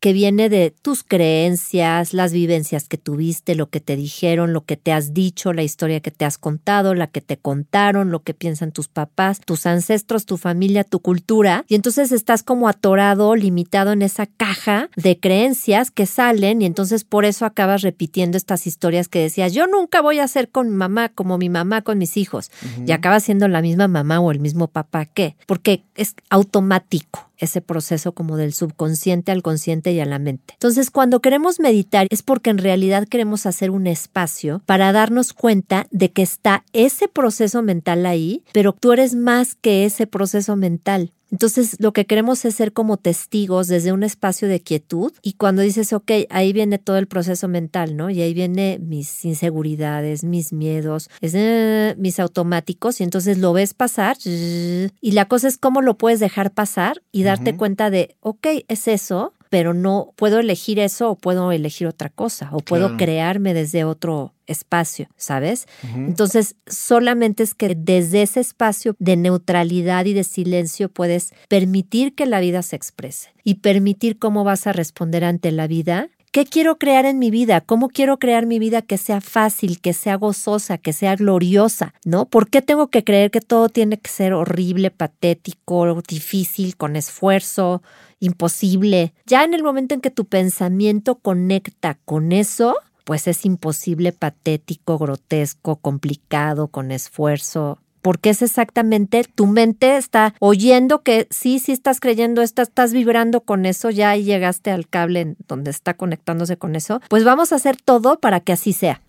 que 0.00 0.14
viene 0.14 0.48
de 0.48 0.74
tus 0.82 1.04
creencias, 1.04 2.14
las 2.14 2.32
vivencias 2.32 2.88
que 2.88 2.96
tuviste, 2.96 3.54
lo 3.54 3.68
que 3.68 3.80
te 3.80 3.96
dijeron, 3.96 4.54
lo 4.54 4.64
que 4.64 4.78
te 4.78 4.92
has 4.92 5.12
dicho, 5.12 5.52
la 5.52 5.62
historia 5.62 6.00
que 6.00 6.10
te 6.10 6.24
has 6.24 6.38
contado, 6.38 6.94
la 6.94 7.06
que 7.06 7.20
te 7.20 7.36
contaron, 7.36 8.10
lo 8.10 8.22
que 8.22 8.32
piensan 8.32 8.72
tus 8.72 8.88
papás, 8.88 9.40
tus 9.40 9.66
ancestros, 9.66 10.24
tu 10.24 10.38
familia, 10.38 10.84
tu 10.84 11.00
cultura. 11.00 11.64
Y 11.68 11.74
entonces 11.74 12.12
estás 12.12 12.42
como 12.42 12.66
atorado, 12.66 13.36
limitado 13.36 13.92
en 13.92 14.00
esa 14.00 14.24
caja 14.26 14.88
de 14.96 15.20
creencias 15.20 15.90
que 15.90 16.06
salen 16.06 16.62
y 16.62 16.66
entonces 16.66 17.04
por 17.04 17.26
eso 17.26 17.44
acabas 17.44 17.82
repitiendo 17.82 18.38
estas 18.38 18.66
historias 18.66 19.08
que 19.08 19.20
decías, 19.20 19.52
yo 19.52 19.66
nunca 19.66 20.00
voy 20.00 20.18
a 20.18 20.28
ser 20.28 20.48
con 20.48 20.70
mi 20.70 20.76
mamá 20.76 21.10
como 21.10 21.36
mi 21.36 21.50
mamá 21.50 21.82
con 21.82 21.98
mis 21.98 22.16
hijos. 22.16 22.50
Y 22.86 22.92
acabas 22.92 23.24
siendo 23.24 23.48
la 23.48 23.60
misma 23.60 23.86
mamá 23.86 24.20
o 24.20 24.30
el 24.30 24.40
mismo 24.40 24.68
papá. 24.68 25.04
¿Qué? 25.04 25.36
Porque 25.46 25.84
es 25.94 26.14
automático 26.30 27.29
ese 27.40 27.60
proceso 27.60 28.12
como 28.12 28.36
del 28.36 28.52
subconsciente 28.52 29.32
al 29.32 29.42
consciente 29.42 29.92
y 29.92 30.00
a 30.00 30.06
la 30.06 30.18
mente. 30.18 30.54
Entonces, 30.54 30.90
cuando 30.90 31.20
queremos 31.20 31.58
meditar 31.58 32.06
es 32.10 32.22
porque 32.22 32.50
en 32.50 32.58
realidad 32.58 33.08
queremos 33.08 33.46
hacer 33.46 33.70
un 33.70 33.86
espacio 33.86 34.62
para 34.66 34.92
darnos 34.92 35.32
cuenta 35.32 35.86
de 35.90 36.12
que 36.12 36.22
está 36.22 36.64
ese 36.72 37.08
proceso 37.08 37.62
mental 37.62 38.06
ahí, 38.06 38.44
pero 38.52 38.72
tú 38.72 38.92
eres 38.92 39.14
más 39.14 39.54
que 39.54 39.84
ese 39.84 40.06
proceso 40.06 40.56
mental. 40.56 41.12
Entonces, 41.30 41.76
lo 41.78 41.92
que 41.92 42.06
queremos 42.06 42.44
es 42.44 42.54
ser 42.54 42.72
como 42.72 42.96
testigos 42.96 43.68
desde 43.68 43.92
un 43.92 44.02
espacio 44.02 44.48
de 44.48 44.60
quietud 44.60 45.12
y 45.22 45.34
cuando 45.34 45.62
dices, 45.62 45.92
ok, 45.92 46.10
ahí 46.30 46.52
viene 46.52 46.78
todo 46.78 46.98
el 46.98 47.06
proceso 47.06 47.48
mental, 47.48 47.96
¿no? 47.96 48.10
Y 48.10 48.20
ahí 48.20 48.34
viene 48.34 48.78
mis 48.80 49.24
inseguridades, 49.24 50.24
mis 50.24 50.52
miedos, 50.52 51.08
es, 51.20 51.32
eh, 51.34 51.94
mis 51.98 52.18
automáticos 52.18 53.00
y 53.00 53.04
entonces 53.04 53.38
lo 53.38 53.52
ves 53.52 53.74
pasar 53.74 54.16
y 54.24 55.12
la 55.12 55.26
cosa 55.26 55.48
es 55.48 55.56
cómo 55.58 55.82
lo 55.82 55.96
puedes 55.96 56.20
dejar 56.20 56.52
pasar 56.52 57.02
y 57.12 57.22
darte 57.22 57.56
cuenta 57.56 57.90
de, 57.90 58.16
ok, 58.20 58.46
es 58.68 58.88
eso, 58.88 59.34
pero 59.50 59.74
no 59.74 60.12
puedo 60.16 60.38
elegir 60.38 60.78
eso 60.78 61.10
o 61.10 61.16
puedo 61.16 61.52
elegir 61.52 61.86
otra 61.88 62.08
cosa 62.08 62.48
o 62.52 62.60
puedo 62.60 62.86
Claro. 62.86 62.96
crearme 62.96 63.52
desde 63.52 63.84
otro 63.84 64.32
espacio, 64.46 65.08
¿sabes? 65.16 65.66
Entonces, 65.94 66.56
solamente 66.66 67.42
es 67.42 67.54
que 67.54 67.74
desde 67.76 68.22
ese 68.22 68.40
espacio 68.40 68.96
de 68.98 69.16
neutralidad 69.16 70.06
y 70.06 70.14
de 70.14 70.24
silencio 70.24 70.88
puedes 70.88 71.32
permitir 71.48 72.14
que 72.14 72.26
la 72.26 72.40
vida 72.40 72.62
se 72.62 72.76
exprese 72.76 73.30
y 73.44 73.56
permitir 73.56 74.18
cómo 74.18 74.44
vas 74.44 74.66
a 74.66 74.72
responder 74.72 75.24
ante 75.24 75.52
la 75.52 75.66
vida. 75.66 76.08
¿Qué 76.32 76.44
quiero 76.44 76.78
crear 76.78 77.06
en 77.06 77.18
mi 77.18 77.32
vida? 77.32 77.60
¿Cómo 77.60 77.88
quiero 77.88 78.20
crear 78.20 78.46
mi 78.46 78.60
vida 78.60 78.82
que 78.82 78.98
sea 78.98 79.20
fácil, 79.20 79.80
que 79.80 79.92
sea 79.92 80.14
gozosa, 80.14 80.78
que 80.78 80.92
sea 80.92 81.16
gloriosa? 81.16 81.92
¿No? 82.04 82.26
¿Por 82.26 82.48
qué 82.48 82.62
tengo 82.62 82.86
que 82.86 83.02
creer 83.02 83.32
que 83.32 83.40
todo 83.40 83.68
tiene 83.68 83.98
que 83.98 84.10
ser 84.10 84.32
horrible, 84.32 84.92
patético, 84.92 86.00
difícil, 86.06 86.76
con 86.76 86.94
esfuerzo, 86.94 87.82
imposible? 88.20 89.12
Ya 89.26 89.42
en 89.42 89.54
el 89.54 89.64
momento 89.64 89.92
en 89.92 90.00
que 90.00 90.12
tu 90.12 90.24
pensamiento 90.24 91.16
conecta 91.16 91.98
con 92.04 92.30
eso, 92.30 92.76
pues 93.02 93.26
es 93.26 93.44
imposible, 93.44 94.12
patético, 94.12 94.98
grotesco, 94.98 95.76
complicado, 95.80 96.68
con 96.68 96.92
esfuerzo. 96.92 97.80
Porque 98.02 98.30
es 98.30 98.42
exactamente 98.42 99.24
tu 99.24 99.46
mente 99.46 99.96
está 99.96 100.34
oyendo 100.40 101.02
que 101.02 101.26
sí, 101.30 101.58
sí 101.58 101.72
estás 101.72 102.00
creyendo 102.00 102.42
esto, 102.42 102.62
estás 102.62 102.92
vibrando 102.92 103.42
con 103.42 103.66
eso, 103.66 103.90
ya 103.90 104.10
ahí 104.10 104.24
llegaste 104.24 104.70
al 104.70 104.88
cable 104.88 105.20
en 105.20 105.36
donde 105.48 105.70
está 105.70 105.94
conectándose 105.94 106.56
con 106.56 106.76
eso. 106.76 107.00
Pues 107.08 107.24
vamos 107.24 107.52
a 107.52 107.56
hacer 107.56 107.76
todo 107.76 108.18
para 108.20 108.40
que 108.40 108.52
así 108.52 108.72
sea. 108.72 109.02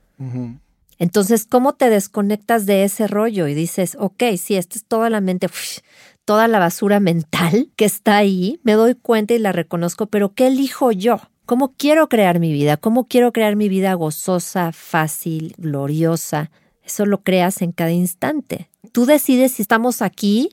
Entonces, 1.00 1.45
¿cómo 1.45 1.74
te 1.74 1.89
desconectas 1.89 2.67
de 2.67 2.83
ese 2.83 3.07
rollo 3.07 3.48
y 3.48 3.55
dices, 3.55 3.98
ok, 4.00 4.24
sí, 4.38 4.55
esta 4.55 4.75
es 4.75 4.86
toda 4.86 5.10
la 5.10 5.19
mente, 5.19 5.48
uf, 5.48 5.79
toda 6.25 6.48
la 6.48 6.60
basura 6.60 7.00
mental 7.00 7.69
que 7.75 7.86
está 7.86 8.17
ahí, 8.17 8.60
me 8.63 8.74
doy 8.74 8.95
cuenta 8.95 9.33
y 9.33 9.39
la 9.39 9.51
reconozco, 9.51 10.05
pero 10.05 10.33
¿qué 10.33 10.48
elijo 10.48 10.91
yo? 10.91 11.19
¿Cómo 11.45 11.74
quiero 11.75 12.07
crear 12.07 12.39
mi 12.39 12.53
vida? 12.53 12.77
¿Cómo 12.77 13.07
quiero 13.07 13.33
crear 13.33 13.55
mi 13.55 13.67
vida 13.67 13.93
gozosa, 13.95 14.71
fácil, 14.71 15.55
gloriosa? 15.57 16.51
Eso 16.91 17.05
lo 17.05 17.24
creas 17.24 17.62
en 17.62 17.71
cada 17.71 17.91
instante. 17.91 18.69
Tú 18.91 19.05
decides 19.05 19.53
si 19.53 19.62
estamos 19.62 20.01
aquí 20.01 20.50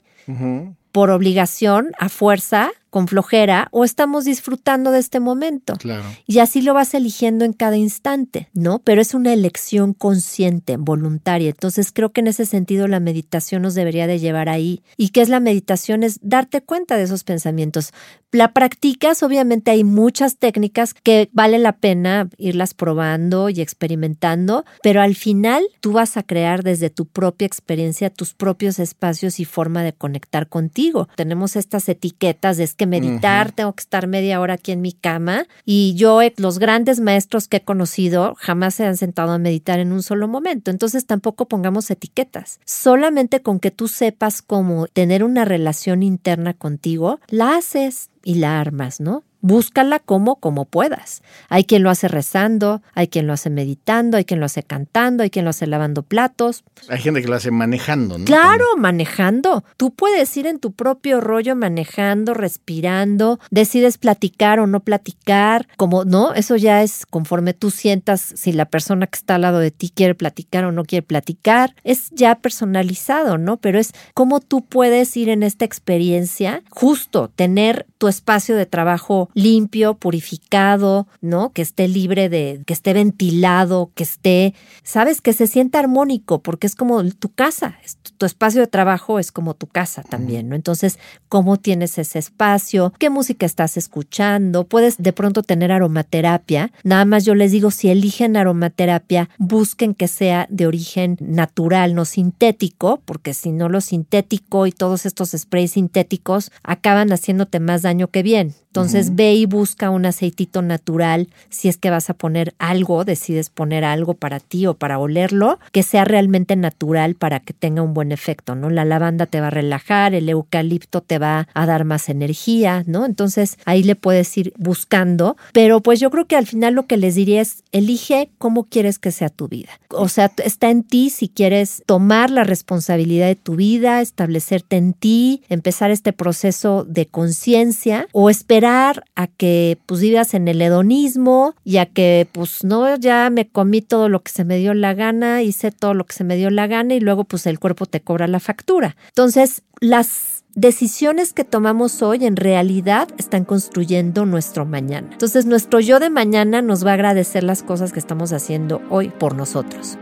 por 0.93 1.11
obligación, 1.11 1.91
a 1.99 2.09
fuerza, 2.09 2.71
con 2.99 3.07
flojera 3.07 3.69
o 3.71 3.85
estamos 3.85 4.25
disfrutando 4.25 4.91
de 4.91 4.99
este 4.99 5.21
momento. 5.21 5.75
Claro. 5.75 6.05
Y 6.27 6.41
así 6.41 6.63
lo 6.63 6.75
vas 6.75 6.95
eligiendo 6.95 7.45
en 7.45 7.53
cada 7.53 7.77
instante, 7.77 8.49
¿no? 8.55 8.81
Pero 8.81 9.01
es 9.01 9.15
una 9.15 9.33
elección 9.33 9.95
consciente, 9.95 10.77
voluntaria. 10.77 11.51
Entonces 11.51 11.93
creo 11.93 12.11
que 12.11 12.23
en 12.23 12.27
ese 12.27 12.45
sentido 12.45 12.89
la 12.89 13.01
meditación 13.01 13.63
nos 13.63 13.75
debería 13.75 14.07
de 14.07 14.19
llevar 14.19 14.49
ahí. 14.49 14.83
¿Y 14.97 15.11
qué 15.11 15.21
es 15.21 15.29
la 15.29 15.41
meditación? 15.41 16.03
Es 16.03 16.19
darte 16.23 16.61
cuenta 16.61 16.97
de 16.97 17.05
esos 17.05 17.23
pensamientos. 17.25 17.93
La 18.31 18.53
practicas, 18.53 19.23
obviamente 19.23 19.71
hay 19.71 19.85
muchas 19.85 20.37
técnicas 20.37 20.93
que 20.93 21.31
vale 21.33 21.59
la 21.59 21.79
pena 21.79 22.29
irlas 22.37 22.75
probando 22.75 23.49
y 23.49 23.63
experimentando, 23.63 24.67
pero 24.83 25.01
al 25.01 25.15
final 25.15 25.65
tú 25.81 25.93
vas 25.93 26.19
a 26.19 26.25
crear 26.25 26.63
desde 26.63 26.91
tu 26.91 27.07
propia 27.07 27.47
experiencia 27.47 28.11
tus 28.11 28.35
propios 28.35 28.81
espacios 28.81 29.41
y 29.41 29.47
forma 29.47 29.83
de 29.83 29.95
conectar 29.95 30.49
contigo. 30.49 31.09
Tenemos 31.17 31.57
estas 31.57 31.89
etiquetas 31.89 32.59
de 32.59 32.65
es 32.69 32.75
que 32.75 32.87
meditar, 32.89 33.53
tengo 33.53 33.73
que 33.73 33.83
estar 33.83 34.07
media 34.07 34.41
hora 34.41 34.55
aquí 34.55 34.73
en 34.73 34.81
mi 34.81 34.93
cama 34.93 35.47
y 35.65 35.95
yo, 35.95 36.23
eh, 36.23 36.35
los 36.37 36.59
grandes 36.59 37.01
maestros 37.01 37.49
que 37.49 37.59
he 37.59 37.65
conocido 37.65 38.35
jamás 38.39 38.75
se 38.75 38.85
han 38.85 38.97
sentado 38.97 39.33
a 39.33 39.39
meditar 39.39 39.79
en 39.79 39.93
un 39.93 40.03
solo 40.03 40.29
momento. 40.29 40.71
Entonces 40.71 41.07
tampoco 41.07 41.47
pongamos 41.47 41.91
etiquetas. 41.91 42.61
Solamente 42.65 43.41
con 43.41 43.61
que 43.61 43.71
tú 43.71 43.89
sepas 43.89 44.43
cómo 44.43 44.87
tener 44.89 45.23
una 45.25 45.45
relación 45.45 46.03
interna 46.03 46.55
contigo, 46.55 47.21
la 47.29 47.57
haces 47.57 48.11
y 48.25 48.35
la 48.35 48.61
armas, 48.61 49.01
¿no? 49.01 49.25
Búscala 49.41 50.01
como, 50.01 50.37
como 50.37 50.65
puedas. 50.65 51.23
Hay 51.49 51.65
quien 51.65 51.83
lo 51.83 51.91
hace 51.91 52.09
rezando, 52.09 52.83
hay 52.95 53.09
quien 53.09 53.27
lo 53.27 53.33
hace 53.33 53.51
meditando, 53.51 54.17
hay 54.17 54.25
quien 54.25 54.41
lo 54.41 54.47
hace 54.47 54.63
cantando, 54.63 55.23
hay 55.23 55.31
quien 55.31 55.45
lo 55.45 55.51
hace 55.51 55.67
lavando 55.67 56.03
platos. 56.03 56.65
Hay 56.89 56.99
gente 56.99 57.23
que 57.23 57.29
lo 57.29 57.37
hace 57.37 57.51
manejando, 57.51 58.19
¿no? 58.19 58.25
Claro, 58.25 58.65
manejando. 58.77 59.65
Tú 59.77 59.93
puedes 59.93 60.37
ir 60.37 60.47
en 60.47 60.59
tu 60.59 60.73
propio 60.73 61.21
rollo 61.21 61.55
manejando, 61.55 62.35
respirando, 62.35 63.39
decides 63.51 63.99
platicar 63.99 64.59
o 64.59 64.67
no 64.67 64.81
platicar, 64.81 65.69
como, 65.77 66.05
¿no? 66.05 66.35
Eso 66.35 66.57
ya 66.57 66.83
es 66.83 67.07
conforme 67.07 67.55
tú 67.55 67.71
sientas 67.71 68.21
si 68.21 68.53
la 68.53 68.65
persona 68.65 69.07
que 69.07 69.17
está 69.17 69.37
al 69.37 69.43
lado 69.43 69.61
de 69.61 69.71
ti 69.71 69.91
quiere 69.95 70.15
platicar 70.15 70.65
o 70.65 70.73
no 70.73 70.85
quiere 70.85 71.07
platicar. 71.07 71.77
Es 71.85 72.11
ya 72.11 72.37
personalizado, 72.37 73.39
¿no? 73.39 73.57
Pero 73.59 73.79
es 73.79 73.93
cómo 74.15 74.41
tú 74.41 74.65
puedes 74.65 75.17
ir 75.17 75.29
en 75.29 75.43
esta 75.43 75.65
experiencia, 75.65 76.63
justo 76.71 77.31
tener 77.35 77.87
tu 77.99 78.09
espacio 78.09 78.57
de 78.57 78.67
trabajo 78.67 79.28
limpio, 79.35 79.95
purificado, 79.95 81.07
¿no? 81.21 81.53
Que 81.53 81.63
esté 81.63 81.89
libre 81.89 82.29
de, 82.29 82.63
que 82.67 82.73
esté 82.73 82.93
ventilado, 82.93 83.91
que 83.95 84.03
esté, 84.03 84.55
sabes, 84.83 85.21
que 85.21 85.33
se 85.33 85.47
sienta 85.47 85.79
armónico, 85.79 86.43
porque 86.43 86.67
es 86.67 86.75
como 86.75 87.03
tu 87.05 87.31
casa, 87.31 87.77
tu 88.17 88.27
espacio 88.27 88.61
de 88.61 88.67
trabajo 88.67 89.19
es 89.19 89.33
como 89.33 89.55
tu 89.55 89.67
casa 89.67 90.03
también, 90.03 90.49
¿no? 90.49 90.57
Entonces, 90.57 90.99
¿cómo 91.29 91.57
tienes 91.57 91.99
ese 91.99 92.19
espacio? 92.19 92.93
¿Qué 92.99 93.11
música 93.11 93.47
estás 93.47 93.77
escuchando? 93.77 94.65
Puedes 94.65 94.97
de 94.99 95.13
pronto 95.13 95.43
tener 95.43 95.73
aromaterapia. 95.73 96.73
Nada 96.83 97.05
más 97.05 97.25
yo 97.25 97.35
les 97.35 97.53
digo, 97.53 97.71
si 97.71 97.89
eligen 97.89 98.37
aromaterapia, 98.37 99.31
busquen 99.39 99.95
que 99.95 100.09
sea 100.09 100.47
de 100.51 100.67
origen 100.67 101.17
natural, 101.21 101.95
no 101.95 102.05
sintético, 102.05 103.01
porque 103.05 103.35
si 103.35 103.53
no 103.53 103.69
lo 103.69 103.81
sintético 103.81 104.67
y 104.67 104.73
todos 104.73 105.07
estos 105.07 105.31
sprays 105.31 105.73
sintéticos 105.73 106.51
acaban 106.63 107.13
haciéndote 107.13 107.61
más 107.61 107.83
daño 107.83 108.09
que 108.09 108.23
bien. 108.23 108.55
Entonces 108.69 109.17
ve 109.17 109.35
y 109.35 109.47
busca 109.47 109.91
un 109.91 110.05
aceitito 110.07 110.61
natural. 110.63 111.29
Si 111.49 111.69
es 111.69 111.79
que 111.79 111.91
vas 111.91 112.11
a 112.11 112.15
poner 112.15 112.55
algo, 112.59 113.05
decides 113.05 113.49
poner 113.49 113.83
algo 113.85 114.15
para 114.15 114.41
ti 114.41 114.67
o 114.67 114.75
para 114.75 114.99
olerlo, 114.99 115.59
que 115.73 115.83
sea 115.83 116.05
realmente 116.05 116.55
natural 116.55 117.15
para 117.15 117.41
que 117.41 117.55
tenga 117.55 117.83
un 117.83 117.95
buen 117.95 118.13
efecto, 118.13 118.55
¿no? 118.55 118.69
La 118.69 118.85
lavanda 118.85 119.27
te 119.27 119.41
va 119.41 119.47
a 119.47 119.51
relajar, 119.51 120.15
el 120.15 120.29
eucalipto 120.29 121.01
te 121.01 121.19
va 121.19 121.49
a 121.55 121.67
dar 121.67 121.85
más 121.85 122.11
energía, 122.11 122.85
¿no? 122.87 123.07
Entonces 123.07 123.59
ahí 123.65 123.83
le 123.83 123.97
puedes 123.97 124.37
ir 124.37 124.53
buscando. 124.59 125.37
Pero 125.53 125.81
pues 125.81 125.99
yo 125.99 126.11
creo 126.11 126.27
que 126.27 126.37
al 126.37 126.47
final 126.47 126.75
lo 126.75 126.87
que 126.87 126.99
les 126.99 127.15
diría 127.15 127.41
es, 127.41 127.65
elige 127.73 128.31
cómo 128.37 128.65
quieres 128.65 128.99
que 128.99 129.13
sea 129.13 129.31
tu 129.31 129.49
vida. 129.49 129.71
O 129.89 130.09
sea, 130.09 130.31
está 130.45 130.69
en 130.69 130.83
ti 130.83 131.09
si 131.09 131.29
quieres 131.29 131.83
tomar 131.87 132.31
la 132.31 132.45
responsabilidad 132.45 133.27
de 133.29 133.37
tu 133.37 133.57
vida, 133.57 134.03
establecerte 134.03 134.77
en 134.77 134.93
ti, 134.93 135.43
empezar 135.49 135.91
este 135.91 136.13
proceso 136.13 136.85
de 136.85 137.07
conciencia 137.07 138.07
o 138.13 138.29
esperar 138.29 138.58
a 138.67 139.27
que 139.37 139.79
pues 139.87 140.01
vivas 140.01 140.35
en 140.35 140.49
el 140.49 140.61
hedonismo 140.61 141.55
y 141.65 141.79
a 141.79 141.87
que 141.87 142.29
pues 142.33 142.65
no, 142.65 142.97
ya 142.97 143.31
me 143.31 143.49
comí 143.49 143.83
todo 143.83 144.09
lo 144.09 144.23
que 144.23 144.33
se 144.33 144.45
me 144.45 144.57
dio 144.57 144.75
la 144.75 144.95
gana, 144.95 145.43
hice 145.43 145.71
todo 145.71 145.95
lo 145.95 146.07
que 146.07 146.15
se 146.15 146.25
me 146.25 146.37
dio 146.37 146.51
la 146.51 146.67
gana 146.67 146.95
y 146.95 147.01
luego 147.01 147.25
pues 147.25 147.47
el 147.47 147.59
cuerpo 147.59 147.87
te 147.87 148.01
cobra 148.01 148.27
la 148.27 148.41
factura. 148.41 148.97
Entonces, 149.09 149.63
las 149.81 150.45
decisiones 150.55 151.33
que 151.33 151.45
tomamos 151.45 152.03
hoy 152.03 152.25
en 152.25 152.37
realidad 152.37 153.09
están 153.19 153.45
construyendo 153.45 154.27
nuestro 154.27 154.67
mañana. 154.67 155.09
Entonces, 155.13 155.47
nuestro 155.47 155.81
yo 155.81 156.01
de 156.01 156.11
mañana 156.11 156.63
nos 156.63 156.85
va 156.85 156.91
a 156.91 156.95
agradecer 156.95 157.45
las 157.45 157.63
cosas 157.63 157.93
que 157.93 158.01
estamos 158.01 158.33
haciendo 158.33 158.83
hoy 158.91 159.11
por 159.11 159.35
nosotros. 159.35 159.99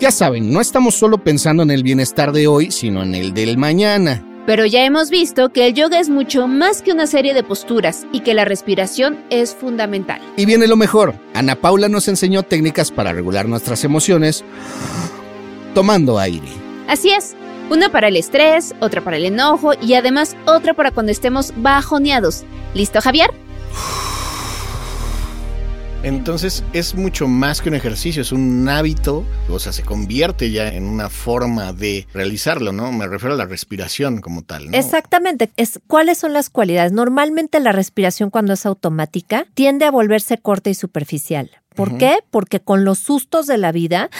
Ya 0.00 0.10
saben, 0.12 0.52
no 0.52 0.60
estamos 0.60 0.94
solo 0.94 1.24
pensando 1.24 1.62
en 1.62 1.70
el 1.70 1.82
bienestar 1.82 2.32
de 2.32 2.46
hoy, 2.46 2.70
sino 2.70 3.02
en 3.02 3.14
el 3.14 3.34
del 3.34 3.58
mañana. 3.58 4.27
Pero 4.48 4.64
ya 4.64 4.82
hemos 4.86 5.10
visto 5.10 5.50
que 5.50 5.66
el 5.66 5.74
yoga 5.74 6.00
es 6.00 6.08
mucho 6.08 6.48
más 6.48 6.80
que 6.80 6.90
una 6.90 7.06
serie 7.06 7.34
de 7.34 7.42
posturas 7.42 8.06
y 8.12 8.20
que 8.20 8.32
la 8.32 8.46
respiración 8.46 9.22
es 9.28 9.54
fundamental. 9.54 10.22
Y 10.38 10.46
viene 10.46 10.66
lo 10.66 10.74
mejor. 10.74 11.14
Ana 11.34 11.54
Paula 11.54 11.90
nos 11.90 12.08
enseñó 12.08 12.42
técnicas 12.42 12.90
para 12.90 13.12
regular 13.12 13.46
nuestras 13.46 13.84
emociones 13.84 14.46
tomando 15.74 16.18
aire. 16.18 16.48
Así 16.88 17.10
es. 17.10 17.36
Una 17.68 17.90
para 17.90 18.08
el 18.08 18.16
estrés, 18.16 18.74
otra 18.80 19.04
para 19.04 19.18
el 19.18 19.26
enojo 19.26 19.72
y 19.82 19.92
además 19.92 20.34
otra 20.46 20.72
para 20.72 20.92
cuando 20.92 21.12
estemos 21.12 21.52
bajoneados. 21.54 22.44
¿Listo, 22.72 23.02
Javier? 23.02 23.28
Entonces 26.04 26.62
es 26.72 26.94
mucho 26.94 27.26
más 27.26 27.60
que 27.60 27.68
un 27.68 27.74
ejercicio, 27.74 28.22
es 28.22 28.30
un 28.30 28.68
hábito, 28.68 29.24
o 29.48 29.58
sea, 29.58 29.72
se 29.72 29.82
convierte 29.82 30.50
ya 30.52 30.68
en 30.68 30.84
una 30.84 31.08
forma 31.08 31.72
de 31.72 32.06
realizarlo, 32.14 32.72
¿no? 32.72 32.92
Me 32.92 33.08
refiero 33.08 33.34
a 33.34 33.38
la 33.38 33.46
respiración 33.46 34.20
como 34.20 34.42
tal, 34.42 34.70
¿no? 34.70 34.78
Exactamente. 34.78 35.50
Es, 35.56 35.80
¿Cuáles 35.88 36.18
son 36.18 36.32
las 36.32 36.50
cualidades? 36.50 36.92
Normalmente 36.92 37.58
la 37.58 37.72
respiración 37.72 38.30
cuando 38.30 38.52
es 38.52 38.64
automática 38.64 39.46
tiende 39.54 39.86
a 39.86 39.90
volverse 39.90 40.38
corta 40.38 40.70
y 40.70 40.74
superficial. 40.74 41.50
¿Por 41.74 41.96
qué? 41.96 42.18
Porque 42.30 42.58
con 42.60 42.84
los 42.84 42.98
sustos 42.98 43.46
de 43.46 43.56
la 43.56 43.70
vida 43.70 44.10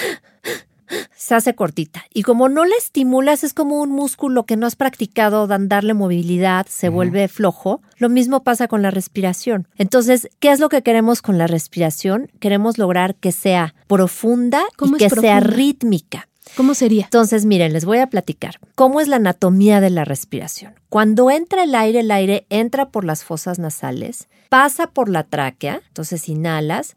se 1.16 1.34
hace 1.34 1.54
cortita. 1.54 2.04
Y 2.12 2.22
como 2.22 2.48
no 2.48 2.64
la 2.64 2.76
estimulas, 2.76 3.44
es 3.44 3.54
como 3.54 3.80
un 3.80 3.90
músculo 3.90 4.44
que 4.44 4.56
no 4.56 4.66
has 4.66 4.76
practicado 4.76 5.46
darle 5.46 5.94
movilidad, 5.94 6.66
se 6.68 6.88
vuelve 6.88 7.28
flojo. 7.28 7.80
Lo 7.96 8.08
mismo 8.08 8.42
pasa 8.42 8.68
con 8.68 8.82
la 8.82 8.90
respiración. 8.90 9.68
Entonces, 9.76 10.28
¿qué 10.40 10.50
es 10.50 10.60
lo 10.60 10.68
que 10.68 10.82
queremos 10.82 11.22
con 11.22 11.38
la 11.38 11.46
respiración? 11.46 12.30
Queremos 12.40 12.78
lograr 12.78 13.14
que 13.14 13.32
sea 13.32 13.74
profunda 13.86 14.62
y 14.80 14.92
que 14.96 15.10
sea 15.10 15.40
rítmica. 15.40 16.28
¿Cómo 16.56 16.74
sería? 16.74 17.04
Entonces, 17.04 17.44
miren, 17.44 17.72
les 17.72 17.84
voy 17.84 17.98
a 17.98 18.08
platicar. 18.08 18.58
¿Cómo 18.74 19.00
es 19.00 19.08
la 19.08 19.16
anatomía 19.16 19.80
de 19.80 19.90
la 19.90 20.04
respiración? 20.04 20.74
Cuando 20.88 21.30
entra 21.30 21.62
el 21.64 21.74
aire, 21.74 22.00
el 22.00 22.10
aire 22.10 22.46
entra 22.48 22.88
por 22.88 23.04
las 23.04 23.24
fosas 23.24 23.58
nasales, 23.58 24.28
pasa 24.48 24.88
por 24.88 25.08
la 25.08 25.24
tráquea, 25.24 25.82
entonces 25.88 26.28
inhalas, 26.28 26.94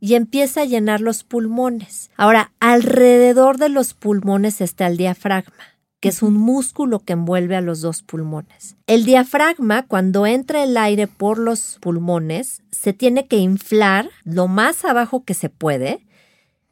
y 0.00 0.14
empieza 0.14 0.62
a 0.62 0.64
llenar 0.64 1.00
los 1.00 1.22
pulmones. 1.22 2.10
Ahora, 2.16 2.52
alrededor 2.58 3.58
de 3.58 3.68
los 3.68 3.94
pulmones 3.94 4.60
está 4.60 4.86
el 4.86 4.96
diafragma 4.96 5.54
que 6.00 6.08
es 6.08 6.22
un 6.22 6.34
músculo 6.34 7.00
que 7.00 7.12
envuelve 7.12 7.56
a 7.56 7.60
los 7.60 7.82
dos 7.82 8.02
pulmones. 8.02 8.76
El 8.86 9.04
diafragma, 9.04 9.86
cuando 9.86 10.26
entra 10.26 10.64
el 10.64 10.76
aire 10.78 11.06
por 11.06 11.38
los 11.38 11.76
pulmones, 11.80 12.62
se 12.72 12.94
tiene 12.94 13.26
que 13.26 13.36
inflar 13.36 14.08
lo 14.24 14.48
más 14.48 14.84
abajo 14.86 15.24
que 15.24 15.34
se 15.34 15.50
puede. 15.50 16.00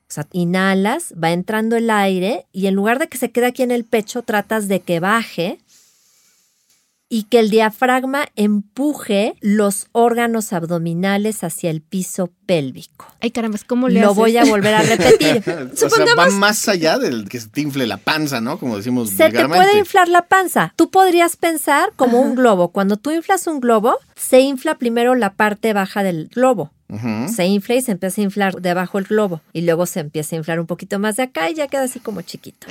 O 0.08 0.10
sea, 0.10 0.26
inhalas, 0.32 1.12
va 1.22 1.32
entrando 1.32 1.76
el 1.76 1.90
aire 1.90 2.46
y 2.52 2.66
en 2.66 2.74
lugar 2.74 2.98
de 2.98 3.08
que 3.08 3.18
se 3.18 3.30
quede 3.30 3.46
aquí 3.46 3.62
en 3.62 3.70
el 3.70 3.84
pecho, 3.84 4.22
tratas 4.22 4.66
de 4.66 4.80
que 4.80 4.98
baje 4.98 5.58
y 7.08 7.24
que 7.24 7.38
el 7.38 7.50
diafragma 7.50 8.26
empuje 8.36 9.34
los 9.40 9.88
órganos 9.92 10.52
abdominales 10.52 11.42
hacia 11.42 11.70
el 11.70 11.80
piso 11.80 12.30
pélvico. 12.46 13.06
Ay, 13.20 13.30
caramba, 13.30 13.58
¿cómo 13.66 13.88
le 13.88 14.00
Lo 14.00 14.14
voy 14.14 14.36
a 14.36 14.44
volver 14.44 14.74
a 14.74 14.82
repetir. 14.82 15.42
o 15.72 15.88
sea, 15.90 16.04
va 16.16 16.28
más 16.30 16.68
allá 16.68 16.98
del 16.98 17.28
que 17.28 17.40
se 17.40 17.48
te 17.48 17.62
infle 17.62 17.86
la 17.86 17.96
panza, 17.96 18.40
¿no? 18.40 18.58
Como 18.58 18.76
decimos 18.76 19.10
Se 19.10 19.30
te 19.30 19.48
puede 19.48 19.78
inflar 19.78 20.08
la 20.08 20.26
panza. 20.26 20.74
Tú 20.76 20.90
podrías 20.90 21.36
pensar 21.36 21.92
como 21.96 22.20
un 22.20 22.34
globo. 22.34 22.68
Cuando 22.68 22.96
tú 22.96 23.10
inflas 23.10 23.46
un 23.46 23.60
globo, 23.60 23.96
se 24.16 24.40
infla 24.40 24.76
primero 24.76 25.14
la 25.14 25.32
parte 25.34 25.72
baja 25.72 26.02
del 26.02 26.28
globo. 26.28 26.72
Se 27.28 27.46
infla 27.46 27.74
y 27.74 27.82
se 27.82 27.92
empieza 27.92 28.20
a 28.20 28.24
inflar 28.24 28.54
debajo 28.62 28.98
el 28.98 29.04
globo 29.04 29.40
y 29.52 29.60
luego 29.62 29.84
se 29.86 30.00
empieza 30.00 30.34
a 30.34 30.38
inflar 30.38 30.58
un 30.58 30.66
poquito 30.66 30.98
más 30.98 31.16
de 31.16 31.24
acá 31.24 31.50
y 31.50 31.54
ya 31.54 31.68
queda 31.68 31.82
así 31.82 32.00
como 32.00 32.22
chiquito. 32.22 32.66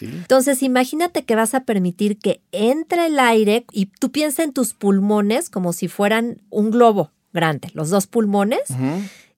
Entonces 0.00 0.62
imagínate 0.62 1.24
que 1.24 1.34
vas 1.34 1.54
a 1.54 1.64
permitir 1.64 2.18
que 2.18 2.40
entre 2.52 3.06
el 3.06 3.18
aire 3.18 3.64
y 3.72 3.86
tú 3.86 4.10
piensa 4.12 4.42
en 4.44 4.52
tus 4.52 4.72
pulmones 4.74 5.50
como 5.50 5.72
si 5.72 5.88
fueran 5.88 6.38
un 6.50 6.70
globo 6.70 7.10
grande, 7.32 7.70
los 7.74 7.90
dos 7.90 8.06
pulmones. 8.06 8.60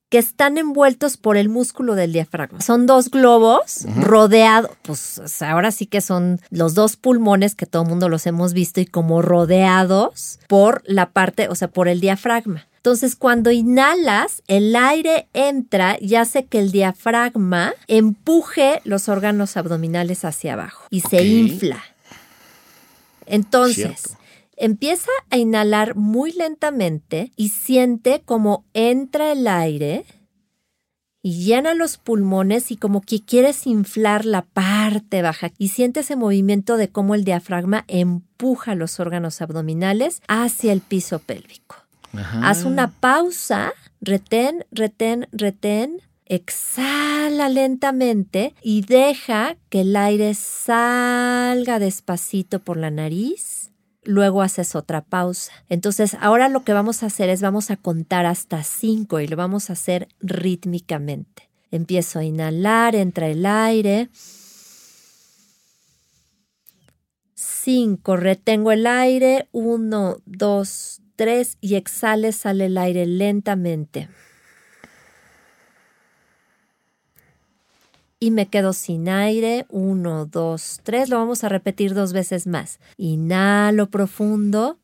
que 0.09 0.19
están 0.19 0.57
envueltos 0.57 1.17
por 1.17 1.35
el 1.35 1.49
músculo 1.49 1.95
del 1.95 2.13
diafragma. 2.13 2.61
Son 2.61 2.85
dos 2.85 3.11
globos 3.11 3.85
rodeados, 3.97 4.71
pues 4.83 5.41
ahora 5.41 5.71
sí 5.71 5.85
que 5.85 5.99
son 5.99 6.39
los 6.49 6.75
dos 6.75 6.95
pulmones 6.95 7.55
que 7.55 7.65
todo 7.65 7.83
el 7.83 7.89
mundo 7.89 8.07
los 8.07 8.25
hemos 8.25 8.53
visto 8.53 8.79
y 8.79 8.85
como 8.85 9.21
rodeados 9.21 10.39
por 10.47 10.81
la 10.85 11.09
parte, 11.09 11.49
o 11.49 11.55
sea, 11.55 11.67
por 11.67 11.89
el 11.89 11.99
diafragma. 11.99 12.67
Entonces, 12.87 13.17
cuando 13.17 13.51
inhalas, 13.51 14.43
el 14.47 14.73
aire 14.73 15.27
entra 15.33 15.97
y 15.99 16.15
hace 16.15 16.45
que 16.45 16.59
el 16.59 16.71
diafragma 16.71 17.73
empuje 17.87 18.79
los 18.85 19.09
órganos 19.09 19.57
abdominales 19.57 20.23
hacia 20.23 20.53
abajo 20.53 20.85
y 20.89 21.01
se 21.01 21.21
infla. 21.21 21.83
Entonces, 23.25 23.75
Cierto. 23.75 24.09
empieza 24.55 25.11
a 25.29 25.35
inhalar 25.35 25.97
muy 25.97 26.31
lentamente 26.31 27.33
y 27.35 27.49
siente 27.49 28.21
como 28.23 28.63
entra 28.73 29.33
el 29.33 29.49
aire 29.49 30.05
y 31.21 31.43
llena 31.43 31.73
los 31.73 31.97
pulmones 31.97 32.71
y 32.71 32.77
como 32.77 33.01
que 33.01 33.21
quieres 33.21 33.67
inflar 33.67 34.23
la 34.23 34.43
parte 34.43 35.21
baja 35.21 35.51
y 35.57 35.67
siente 35.67 35.99
ese 35.99 36.15
movimiento 36.15 36.77
de 36.77 36.87
cómo 36.87 37.15
el 37.15 37.25
diafragma 37.25 37.83
empuja 37.89 38.75
los 38.75 39.01
órganos 39.01 39.41
abdominales 39.41 40.21
hacia 40.29 40.71
el 40.71 40.79
piso 40.79 41.19
pélvico. 41.19 41.86
Haz 42.13 42.63
una 42.63 42.91
pausa, 42.91 43.73
retén, 44.01 44.65
retén, 44.71 45.27
retén, 45.31 46.01
exhala 46.25 47.49
lentamente 47.49 48.53
y 48.61 48.81
deja 48.81 49.55
que 49.69 49.81
el 49.81 49.95
aire 49.95 50.33
salga 50.33 51.79
despacito 51.79 52.59
por 52.59 52.77
la 52.77 52.91
nariz. 52.91 53.71
Luego 54.03 54.41
haces 54.41 54.75
otra 54.75 55.01
pausa. 55.01 55.51
Entonces, 55.67 56.15
ahora 56.21 56.47
lo 56.47 56.63
que 56.63 56.73
vamos 56.73 57.03
a 57.03 57.07
hacer 57.07 57.29
es 57.29 57.41
vamos 57.41 57.71
a 57.71 57.77
contar 57.77 58.25
hasta 58.25 58.63
cinco 58.63 59.19
y 59.19 59.27
lo 59.27 59.35
vamos 59.35 59.69
a 59.69 59.73
hacer 59.73 60.07
rítmicamente. 60.21 61.49
Empiezo 61.71 62.19
a 62.19 62.23
inhalar, 62.23 62.95
entra 62.95 63.27
el 63.27 63.45
aire. 63.45 64.09
Cinco, 67.35 68.15
retengo 68.15 68.71
el 68.71 68.87
aire. 68.87 69.49
Uno, 69.51 70.17
dos, 70.25 71.01
tres 71.17 71.57
y 71.59 71.75
exhale, 71.75 72.31
sale 72.31 72.67
el 72.67 72.77
aire 72.77 73.05
lentamente. 73.05 74.07
Y 78.19 78.31
me 78.31 78.47
quedo 78.47 78.73
sin 78.73 79.09
aire. 79.09 79.65
Uno, 79.69 80.25
dos, 80.25 80.79
tres. 80.83 81.09
Lo 81.09 81.17
vamos 81.17 81.43
a 81.43 81.49
repetir 81.49 81.93
dos 81.93 82.13
veces 82.13 82.47
más. 82.47 82.79
Inhalo 82.97 83.89
profundo. 83.89 84.79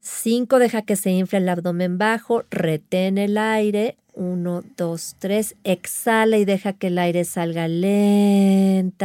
Cinco, 0.00 0.58
deja 0.58 0.82
que 0.82 0.96
se 0.96 1.10
infle 1.10 1.38
el 1.38 1.48
abdomen 1.48 1.96
bajo. 1.96 2.44
Retén 2.50 3.16
el 3.16 3.38
aire. 3.38 3.96
Uno, 4.20 4.62
dos, 4.76 5.14
tres. 5.20 5.54
Exhala 5.62 6.38
y 6.38 6.44
deja 6.44 6.72
que 6.72 6.88
el 6.88 6.98
aire 6.98 7.24
salga 7.24 7.68
lentamente. 7.68 8.98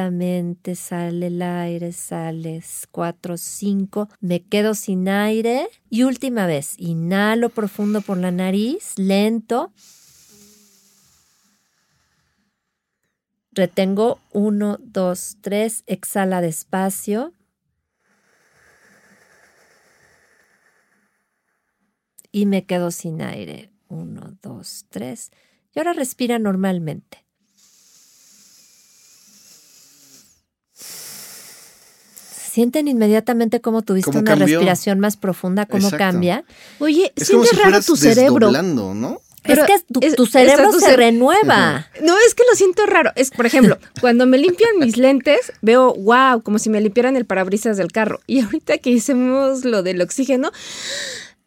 Sale 0.74 1.28
el 1.28 1.40
aire, 1.44 1.92
sale. 1.92 2.64
Cuatro, 2.90 3.38
cinco. 3.38 4.10
Me 4.22 4.42
quedo 4.42 4.74
sin 4.74 5.08
aire. 5.08 5.70
Y 5.92 6.02
última 6.02 6.48
vez. 6.48 6.74
Inhalo 6.80 7.50
profundo 7.50 8.02
por 8.02 8.18
la 8.18 8.32
nariz. 8.32 8.98
Lento. 8.98 9.72
Retengo 13.52 14.20
uno, 14.32 14.80
dos, 14.82 15.38
tres. 15.42 15.84
Exhala 15.86 16.42
despacio. 16.42 17.36
Y 22.32 22.48
me 22.48 22.66
quedo 22.66 22.90
sin 22.90 23.22
aire. 23.22 23.73
Uno, 23.94 24.36
dos, 24.42 24.86
tres. 24.90 25.30
Y 25.74 25.80
ahora 25.80 25.94
respira 25.94 26.40
normalmente. 26.40 27.20
Sienten 32.52 32.88
inmediatamente 32.88 33.62
cómo 33.62 33.82
tuviste 33.82 34.12
¿Cómo 34.12 34.20
una 34.20 34.32
cambió? 34.32 34.60
respiración 34.60 35.00
más 35.00 35.18
profunda, 35.18 35.66
cómo 35.66 35.88
Exacto. 35.88 35.98
cambia. 35.98 36.44
Oye, 36.80 37.12
Es 37.16 37.30
como 37.32 37.44
siente 37.44 37.64
si 37.64 37.70
raro 37.70 37.84
tu 37.84 37.96
cerebro. 37.96 38.52
¿no? 38.52 39.20
Pero 39.46 39.64
es 39.64 39.68
que 39.68 39.94
tu, 39.94 40.00
es- 40.02 40.16
tu 40.16 40.24
está 40.24 40.40
cerebro 40.40 40.72
tu 40.72 40.80
se 40.80 40.86
cere- 40.92 40.96
renueva. 40.98 41.88
No, 42.02 42.16
es 42.26 42.34
que 42.36 42.44
lo 42.50 42.56
siento 42.56 42.86
raro. 42.86 43.12
Es, 43.16 43.32
por 43.32 43.46
ejemplo, 43.46 43.78
cuando 44.02 44.26
me 44.28 44.38
limpian 44.38 44.78
mis 44.80 44.98
lentes, 44.98 45.52
veo, 45.62 45.94
wow, 45.96 46.42
como 46.44 46.60
si 46.60 46.70
me 46.70 46.80
limpiaran 46.80 47.16
el 47.18 47.26
parabrisas 47.26 47.76
del 47.76 47.92
carro. 47.92 48.20
Y 48.28 48.42
ahorita 48.42 48.78
que 48.78 48.92
hicimos 48.92 49.66
lo 49.66 49.82
del 49.84 50.00
oxígeno, 50.02 50.52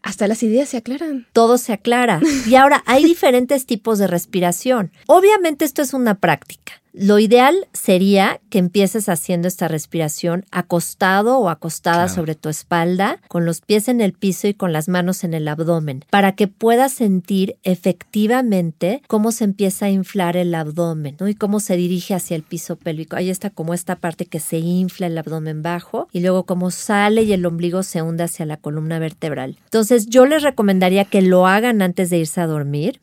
hasta 0.07 0.29
las 0.29 0.43
ideas 0.43 0.69
se 0.69 0.77
aclaran. 0.77 1.27
todo 1.33 1.59
se 1.59 1.73
aclara. 1.73 2.21
Y 2.47 2.55
ahora 2.55 2.83
hay 2.87 3.05
diferentes 3.13 3.67
tipos 3.67 3.99
de 3.99 4.07
respiración. 4.07 4.93
Obviamente 5.07 5.65
esto 5.65 5.83
es 5.83 5.95
una 5.95 6.15
práctica. 6.21 6.81
Lo 6.99 7.19
ideal 7.19 7.55
sería 7.75 8.41
que 8.49 8.59
empieces 8.59 9.11
haciendo 9.11 9.49
esta 9.49 9.69
respiración 9.69 10.47
acostado 10.51 11.39
o 11.39 11.51
acostada 11.51 12.05
Claro. 12.07 12.15
sobre 12.15 12.35
tu 12.37 12.49
espalda, 12.49 13.21
con 13.29 13.45
los 13.45 13.61
pies 13.61 13.89
en 13.89 14.01
el 14.01 14.15
piso 14.15 14.49
y 14.49 14.55
con 14.55 14.73
las 14.73 14.89
manos 14.89 15.23
en 15.23 15.35
el 15.35 15.47
abdomen, 15.47 16.05
para 16.11 16.33
que 16.33 16.49
puedas 16.49 16.93
sentir 16.93 17.57
efectivamente 17.65 19.03
cómo 19.09 19.31
se 19.33 19.45
empieza 19.45 19.87
a 19.87 19.91
inflar 19.91 20.37
el 20.39 20.55
abdomen 20.55 21.17
¿no? 21.21 21.29
y 21.29 21.35
cómo 21.35 21.61
se 21.61 21.77
dirige 21.77 22.15
hacia 22.15 22.35
el 22.35 22.43
piso 22.43 22.77
pélvico. 22.77 23.17
Ahí 23.17 23.29
está 23.31 23.51
como 23.51 23.75
esta 23.75 23.97
parte 23.97 24.25
que 24.27 24.41
se 24.41 24.59
infla 24.59 25.07
el 25.09 25.19
abdomen 25.19 25.63
bajo 25.63 26.09
y 26.13 26.21
luego 26.21 26.45
cómo 26.45 26.71
sale 26.71 27.25
y 27.25 27.33
el 27.33 27.45
ombligo 27.45 27.83
se 27.83 28.01
hunde 28.03 28.25
hacia 28.25 28.47
la 28.47 28.57
columna 28.57 28.99
vertebral. 28.99 29.59
Entonces 29.65 30.07
yo 30.07 30.25
les 30.27 30.43
recomendaría 30.43 31.05
que 31.05 31.21
lo 31.23 31.47
hagan 31.47 31.83
antes 31.83 32.09
de 32.11 32.19
irse 32.19 32.41
a 32.41 32.47
dormir 32.47 33.01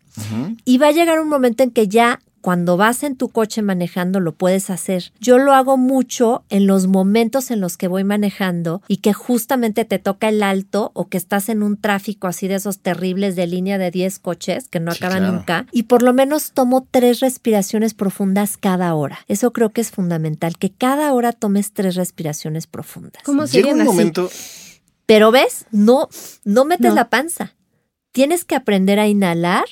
y 0.66 0.78
va 0.78 0.88
a 0.88 0.92
llegar 0.92 1.20
un 1.20 1.30
momento 1.30 1.64
en 1.64 1.72
que 1.72 1.88
ya 1.88 2.20
cuando 2.44 2.76
vas 2.76 3.04
en 3.04 3.16
tu 3.16 3.30
coche 3.30 3.62
manejando 3.62 4.20
lo 4.20 4.34
puedes 4.34 4.70
hacer. 4.70 5.14
Yo 5.22 5.38
lo 5.38 5.54
hago 5.54 5.78
mucho 5.78 6.44
en 6.50 6.68
los 6.68 6.88
momentos 6.88 7.52
en 7.52 7.62
los 7.62 7.78
que 7.78 7.88
voy 7.88 8.04
manejando 8.04 8.82
y 8.90 8.98
que 8.98 9.14
justamente 9.14 9.86
te 9.86 9.98
toca 9.98 10.28
el 10.28 10.44
alto 10.44 10.92
o 10.94 11.08
que 11.08 11.16
estás 11.18 11.48
en 11.48 11.64
un 11.64 11.78
tráfico 11.78 12.28
así 12.28 12.50
de 12.50 12.56
esos 12.56 12.80
terribles 12.80 13.38
de 13.38 13.48
línea 13.48 13.78
de 13.78 13.92
10 13.92 14.20
coches 14.20 14.68
que 14.68 14.82
no 14.82 14.92
Sí, 14.92 14.98
acaban 14.98 15.20
claro. 15.20 15.34
nunca 15.38 15.68
y 15.72 15.84
por 15.84 16.04
lo 16.04 16.12
menos 16.14 16.52
tomo 16.52 16.86
tres 16.92 17.22
respiraciones 17.22 17.94
profundas 17.94 18.58
cada 18.58 18.94
hora. 18.94 19.20
Eso 19.30 19.54
creo 19.54 19.70
que 19.72 19.80
es 19.80 19.92
fundamental, 19.92 20.58
que 20.58 20.70
cada 20.70 21.14
hora 21.14 21.32
tomes 21.32 21.72
tres 21.72 21.96
respiraciones 21.96 22.68
profundas. 22.68 23.24
¿Cómo 23.24 23.46
Llega 23.46 23.72
un 23.72 23.80
así? 23.80 23.88
momento, 23.90 24.30
Pero 25.06 25.32
ves, 25.32 25.66
no, 25.72 26.10
no 26.44 26.66
metes 26.66 26.90
No. 26.90 26.96
la 26.96 27.10
panza. 27.10 27.56
Tienes 28.12 28.44
que 28.46 28.56
aprender 28.56 29.00
a 29.00 29.08
inhalar. 29.08 29.64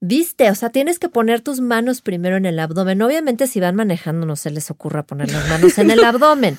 Viste, 0.00 0.50
o 0.50 0.54
sea, 0.54 0.70
tienes 0.70 0.98
que 0.98 1.10
poner 1.10 1.42
tus 1.42 1.60
manos 1.60 2.00
primero 2.00 2.36
en 2.36 2.46
el 2.46 2.58
abdomen. 2.58 3.02
Obviamente, 3.02 3.46
si 3.46 3.60
van 3.60 3.76
manejando, 3.76 4.26
no 4.26 4.34
se 4.34 4.50
les 4.50 4.70
ocurra 4.70 5.02
poner 5.02 5.30
las 5.30 5.46
manos 5.48 5.76
en 5.78 5.90
el 5.90 6.02
abdomen. 6.04 6.58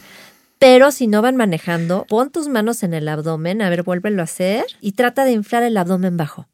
Pero 0.59 0.91
si 0.91 1.07
no 1.07 1.23
van 1.23 1.37
manejando, 1.37 2.05
pon 2.07 2.29
tus 2.29 2.47
manos 2.47 2.83
en 2.83 2.93
el 2.93 3.07
abdomen. 3.07 3.63
A 3.63 3.69
ver, 3.71 3.81
vuélvelo 3.81 4.21
a 4.21 4.25
hacer 4.25 4.65
y 4.79 4.91
trata 4.91 5.25
de 5.25 5.31
inflar 5.31 5.63
el 5.63 5.75
abdomen 5.75 6.17
bajo. 6.17 6.47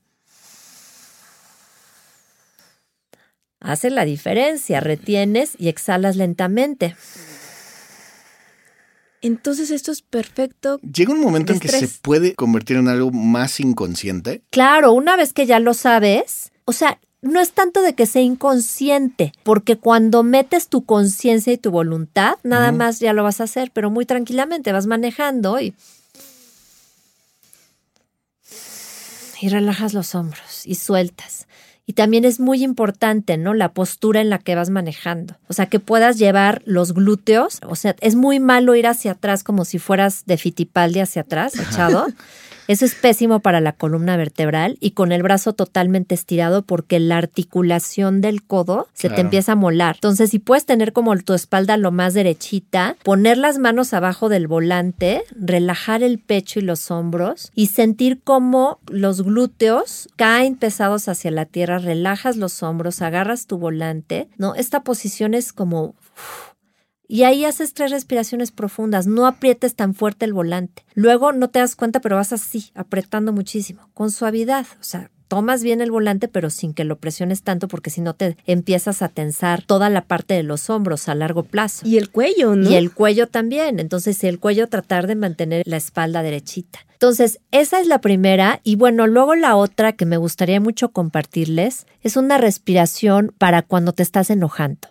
Hace 3.59 3.89
la 3.89 4.05
diferencia. 4.05 4.79
Retienes 4.79 5.55
y 5.57 5.67
exhalas 5.67 6.15
lentamente. 6.15 6.95
Entonces 9.21 9.71
esto 9.71 9.91
es 9.91 10.01
perfecto. 10.01 10.79
llega 10.79 11.11
un 11.11 11.19
momento 11.19 11.51
en 11.51 11.59
que 11.59 11.67
se 11.67 11.87
puede 11.87 12.33
convertir 12.35 12.77
en 12.77 12.87
algo 12.87 13.11
más 13.11 13.59
inconsciente. 13.59 14.41
Claro, 14.51 14.93
una 14.93 15.17
vez 15.17 15.33
que 15.33 15.45
ya 15.45 15.59
lo 15.59 15.73
sabes, 15.73 16.51
o 16.67 16.73
sea, 16.73 16.99
no 17.21 17.39
es 17.39 17.53
tanto 17.53 17.81
de 17.81 17.95
que 17.95 18.05
sea 18.05 18.21
inconsciente, 18.21 19.31
porque 19.43 19.77
cuando 19.77 20.21
metes 20.21 20.67
tu 20.67 20.83
conciencia 20.83 21.53
y 21.53 21.57
tu 21.57 21.71
voluntad, 21.71 22.35
nada 22.43 22.73
más 22.73 22.99
ya 22.99 23.13
lo 23.13 23.23
vas 23.23 23.39
a 23.39 23.45
hacer, 23.45 23.71
pero 23.73 23.89
muy 23.89 24.05
tranquilamente 24.05 24.73
vas 24.73 24.85
manejando 24.85 25.59
y 25.61 25.73
y 29.39 29.49
relajas 29.49 29.93
los 29.93 30.15
hombros 30.15 30.65
y 30.65 30.75
sueltas. 30.75 31.47
Y 31.85 31.93
también 31.93 32.25
es 32.25 32.39
muy 32.41 32.63
importante, 32.63 33.37
¿no? 33.37 33.53
La 33.53 33.71
postura 33.71 34.19
en 34.19 34.29
la 34.29 34.39
que 34.39 34.55
vas 34.55 34.69
manejando. 34.69 35.37
O 35.47 35.53
sea, 35.53 35.67
que 35.67 35.79
puedas 35.79 36.17
llevar 36.17 36.61
los 36.65 36.93
glúteos. 36.93 37.59
O 37.65 37.75
sea, 37.75 37.95
es 38.01 38.15
muy 38.15 38.41
malo 38.41 38.75
ir 38.75 38.87
hacia 38.87 39.11
atrás 39.11 39.43
como 39.43 39.63
si 39.63 39.79
fueras 39.79 40.25
de 40.25 40.37
Fitipaldi 40.37 40.99
hacia 40.99 41.21
atrás, 41.21 41.53
echado. 41.57 42.07
Eso 42.67 42.85
es 42.85 42.95
pésimo 42.95 43.39
para 43.39 43.61
la 43.61 43.73
columna 43.73 44.17
vertebral 44.17 44.77
y 44.79 44.91
con 44.91 45.11
el 45.11 45.23
brazo 45.23 45.53
totalmente 45.53 46.15
estirado 46.15 46.63
porque 46.63 46.99
la 46.99 47.17
articulación 47.17 48.21
del 48.21 48.43
codo 48.43 48.87
se 48.93 49.09
te 49.09 49.21
empieza 49.21 49.53
a 49.53 49.55
molar. 49.55 49.95
Entonces, 49.95 50.29
si 50.31 50.39
puedes 50.39 50.65
tener 50.65 50.93
como 50.93 51.15
tu 51.17 51.33
espalda 51.33 51.77
lo 51.77 51.91
más 51.91 52.13
derechita, 52.13 52.95
poner 53.03 53.37
las 53.37 53.57
manos 53.57 53.93
abajo 53.93 54.29
del 54.29 54.47
volante, 54.47 55.23
relajar 55.31 56.03
el 56.03 56.19
pecho 56.19 56.59
y 56.59 56.63
los 56.63 56.91
hombros 56.91 57.51
y 57.55 57.67
sentir 57.67 58.21
cómo 58.23 58.79
los 58.87 59.21
glúteos 59.21 60.09
caen 60.15 60.55
pesados 60.55 61.07
hacia 61.07 61.31
la 61.31 61.45
tierra, 61.45 61.79
relajas 61.79 62.35
los 62.35 62.63
hombros, 62.63 63.01
agarras 63.01 63.47
tu 63.47 63.57
volante, 63.57 64.27
¿no? 64.37 64.55
Esta 64.55 64.83
posición 64.83 65.33
es 65.33 65.53
como 65.53 65.95
Y 67.07 67.23
ahí 67.23 67.45
haces 67.45 67.73
tres 67.73 67.91
respiraciones 67.91 68.51
profundas, 68.51 69.07
no 69.07 69.25
aprietes 69.25 69.75
tan 69.75 69.93
fuerte 69.93 70.25
el 70.25 70.33
volante. 70.33 70.83
Luego 70.93 71.31
no 71.31 71.49
te 71.49 71.59
das 71.59 71.75
cuenta, 71.75 72.01
pero 72.01 72.17
vas 72.17 72.33
así, 72.33 72.71
apretando 72.75 73.31
muchísimo, 73.31 73.89
con 73.93 74.11
suavidad. 74.11 74.67
O 74.81 74.83
sea, 74.83 75.09
tomas 75.27 75.63
bien 75.63 75.81
el 75.81 75.91
volante, 75.91 76.27
pero 76.27 76.49
sin 76.49 76.73
que 76.73 76.83
lo 76.83 76.97
presiones 76.97 77.43
tanto, 77.43 77.67
porque 77.67 77.89
si 77.89 78.01
no 78.01 78.13
te 78.13 78.35
empiezas 78.45 79.01
a 79.01 79.09
tensar 79.09 79.63
toda 79.63 79.89
la 79.89 80.01
parte 80.01 80.33
de 80.33 80.43
los 80.43 80.69
hombros 80.69 81.07
a 81.07 81.15
largo 81.15 81.43
plazo. 81.43 81.87
Y 81.87 81.97
el 81.97 82.09
cuello, 82.09 82.55
¿no? 82.55 82.69
Y 82.69 82.75
el 82.75 82.91
cuello 82.91 83.27
también. 83.27 83.79
Entonces, 83.79 84.23
el 84.23 84.39
cuello 84.39 84.67
tratar 84.67 85.07
de 85.07 85.15
mantener 85.15 85.63
la 85.65 85.77
espalda 85.77 86.23
derechita. 86.23 86.79
Entonces, 86.93 87.39
esa 87.51 87.79
es 87.79 87.87
la 87.87 88.01
primera. 88.01 88.59
Y 88.63 88.75
bueno, 88.75 89.07
luego 89.07 89.35
la 89.35 89.55
otra 89.55 89.93
que 89.93 90.05
me 90.05 90.17
gustaría 90.17 90.59
mucho 90.59 90.89
compartirles 90.89 91.85
es 92.01 92.17
una 92.17 92.37
respiración 92.37 93.33
para 93.37 93.61
cuando 93.61 93.93
te 93.93 94.03
estás 94.03 94.29
enojando. 94.29 94.89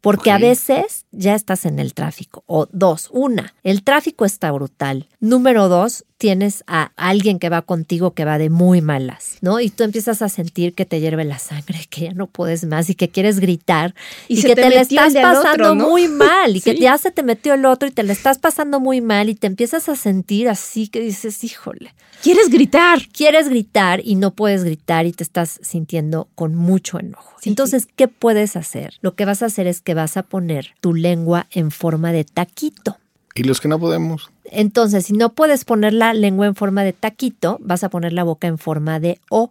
Porque 0.00 0.30
a 0.30 0.38
veces 0.38 1.06
ya 1.10 1.34
estás 1.34 1.64
en 1.64 1.78
el 1.78 1.92
tráfico. 1.92 2.44
O 2.46 2.68
dos, 2.70 3.08
una, 3.12 3.54
el 3.64 3.82
tráfico 3.82 4.24
está 4.24 4.52
brutal. 4.52 5.08
Número 5.20 5.68
dos, 5.68 6.04
tienes 6.18 6.64
a 6.66 6.92
alguien 6.96 7.38
que 7.38 7.48
va 7.48 7.62
contigo 7.62 8.12
que 8.12 8.24
va 8.24 8.38
de 8.38 8.50
muy 8.50 8.80
malas, 8.80 9.38
¿no? 9.40 9.60
Y 9.60 9.70
tú 9.70 9.84
empiezas 9.84 10.20
a 10.20 10.28
sentir 10.28 10.74
que 10.74 10.84
te 10.84 11.00
hierve 11.00 11.24
la 11.24 11.38
sangre, 11.38 11.86
que 11.88 12.02
ya 12.02 12.12
no 12.12 12.26
puedes 12.26 12.64
más 12.64 12.90
y 12.90 12.96
que 12.96 13.08
quieres 13.08 13.38
gritar 13.38 13.94
Y 14.26 14.42
que 14.42 14.56
te 14.56 14.62
te, 14.62 14.70
le 14.70 14.80
estás 14.80 15.10
otro, 15.10 15.22
pasando 15.22 15.74
¿no? 15.76 15.88
muy 15.88 16.08
mal 16.08 16.56
y 16.56 16.60
que 16.60 16.76
ya 16.76 16.98
se 16.98 17.12
te 17.12 17.22
metió 17.22 17.54
el 17.54 17.64
otro 17.64 17.88
y 17.88 17.92
te 17.92 18.02
le 18.02 18.12
estás 18.12 18.38
pasando 18.38 18.80
muy 18.80 19.00
mal 19.00 19.28
y 19.28 19.36
te 19.36 19.46
empiezas 19.46 19.88
a 19.88 19.94
sentir 19.94 20.48
así 20.48 20.88
que 20.88 21.00
dices, 21.00 21.42
híjole, 21.44 21.94
¿Quieres 22.22 22.50
gritar? 22.50 22.98
quieres 23.12 23.48
gritar 23.48 24.00
y 24.04 24.16
no 24.16 24.32
puedes 24.32 24.64
gritar 24.64 25.06
y 25.06 25.12
te 25.12 25.22
estás 25.22 25.60
sintiendo 25.62 26.28
con 26.34 26.54
mucho 26.56 26.98
enojo. 26.98 27.36
Sí, 27.40 27.48
Entonces, 27.50 27.86
¿qué 27.94 28.08
puedes 28.08 28.56
hacer? 28.56 28.94
Lo 29.00 29.14
que 29.14 29.24
vas 29.24 29.42
a 29.42 29.46
hacer 29.46 29.68
es 29.68 29.80
que 29.88 29.94
vas 29.94 30.18
a 30.18 30.22
poner 30.22 30.74
tu 30.82 30.92
lengua 30.92 31.46
en 31.50 31.70
forma 31.70 32.12
de 32.12 32.24
taquito. 32.24 32.98
Y 33.34 33.44
los 33.44 33.58
que 33.58 33.68
no 33.68 33.78
podemos. 33.80 34.30
Entonces, 34.44 35.06
si 35.06 35.14
no 35.14 35.32
puedes 35.32 35.64
poner 35.64 35.94
la 35.94 36.12
lengua 36.12 36.46
en 36.46 36.54
forma 36.54 36.84
de 36.84 36.92
taquito, 36.92 37.56
vas 37.62 37.84
a 37.84 37.88
poner 37.88 38.12
la 38.12 38.22
boca 38.22 38.48
en 38.48 38.58
forma 38.58 39.00
de 39.00 39.18
O. 39.30 39.50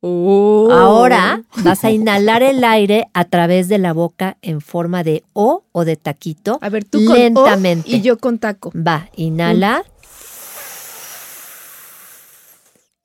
Oh. 0.00 0.70
Ahora 0.72 1.44
vas 1.62 1.84
a 1.84 1.92
inhalar 1.92 2.42
el 2.42 2.64
aire 2.64 3.06
a 3.14 3.26
través 3.26 3.68
de 3.68 3.78
la 3.78 3.92
boca 3.92 4.38
en 4.42 4.60
forma 4.60 5.04
de 5.04 5.22
O 5.34 5.62
o 5.70 5.84
de 5.84 5.94
taquito. 5.94 6.58
A 6.60 6.68
ver, 6.68 6.84
tú 6.84 7.04
con 7.04 7.14
O 7.14 7.16
lentamente. 7.16 7.88
y 7.88 8.00
yo 8.00 8.18
con 8.18 8.40
taco. 8.40 8.72
Va, 8.74 9.08
inhala. 9.14 9.84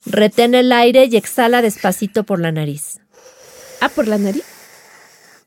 Retén 0.03 0.55
el 0.55 0.71
aire 0.71 1.05
y 1.05 1.15
exhala 1.15 1.62
despacito 1.62 2.23
por 2.23 2.39
la 2.39 2.51
nariz. 2.51 3.01
Ah, 3.81 3.89
por 3.89 4.07
la 4.07 4.17
nariz. 4.17 4.45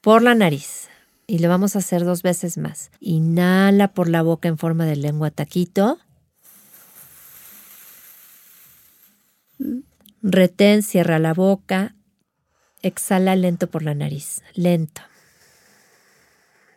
Por 0.01 0.23
la 0.23 0.37
nariz. 0.37 0.82
Y 1.27 1.39
lo 1.39 1.49
vamos 1.49 1.77
a 1.77 1.79
hacer 1.79 2.05
dos 2.05 2.23
veces 2.23 2.59
más. 2.59 2.91
Inhala 3.01 3.95
por 3.95 4.09
la 4.09 4.23
boca 4.23 4.49
en 4.49 4.59
forma 4.59 4.87
de 4.87 4.97
lengua 4.97 5.31
taquito. 5.31 5.99
Retén, 10.23 10.83
cierra 10.83 11.19
la 11.19 11.35
boca. 11.35 11.95
Exhala 12.83 13.37
lento 13.37 13.69
por 13.69 13.83
la 13.83 13.95
nariz. 13.95 14.43
Lento. 14.55 15.03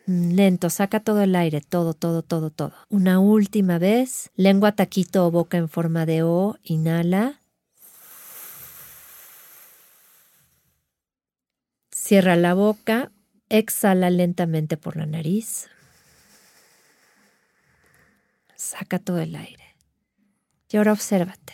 Lento, 0.07 0.69
saca 0.69 0.99
todo 0.99 1.23
el 1.23 1.35
aire, 1.35 1.61
todo, 1.61 1.95
todo, 1.95 2.21
todo, 2.21 2.51
todo. 2.51 2.73
Una 2.89 3.19
última 3.19 3.79
vez. 3.79 4.29
Lengua 4.35 4.73
taquito 4.73 5.25
o 5.25 5.31
boca 5.31 5.57
en 5.57 5.67
forma 5.67 6.05
de 6.05 6.21
O. 6.21 6.57
Inhala. 6.63 7.41
Cierra 11.91 12.35
la 12.35 12.53
boca, 12.53 13.11
exhala 13.49 14.09
lentamente 14.09 14.77
por 14.77 14.97
la 14.97 15.05
nariz. 15.05 15.67
Saca 18.55 18.99
todo 18.99 19.19
el 19.19 19.35
aire. 19.35 19.63
Y 20.71 20.77
ahora 20.77 20.93
obsérvate. 20.93 21.53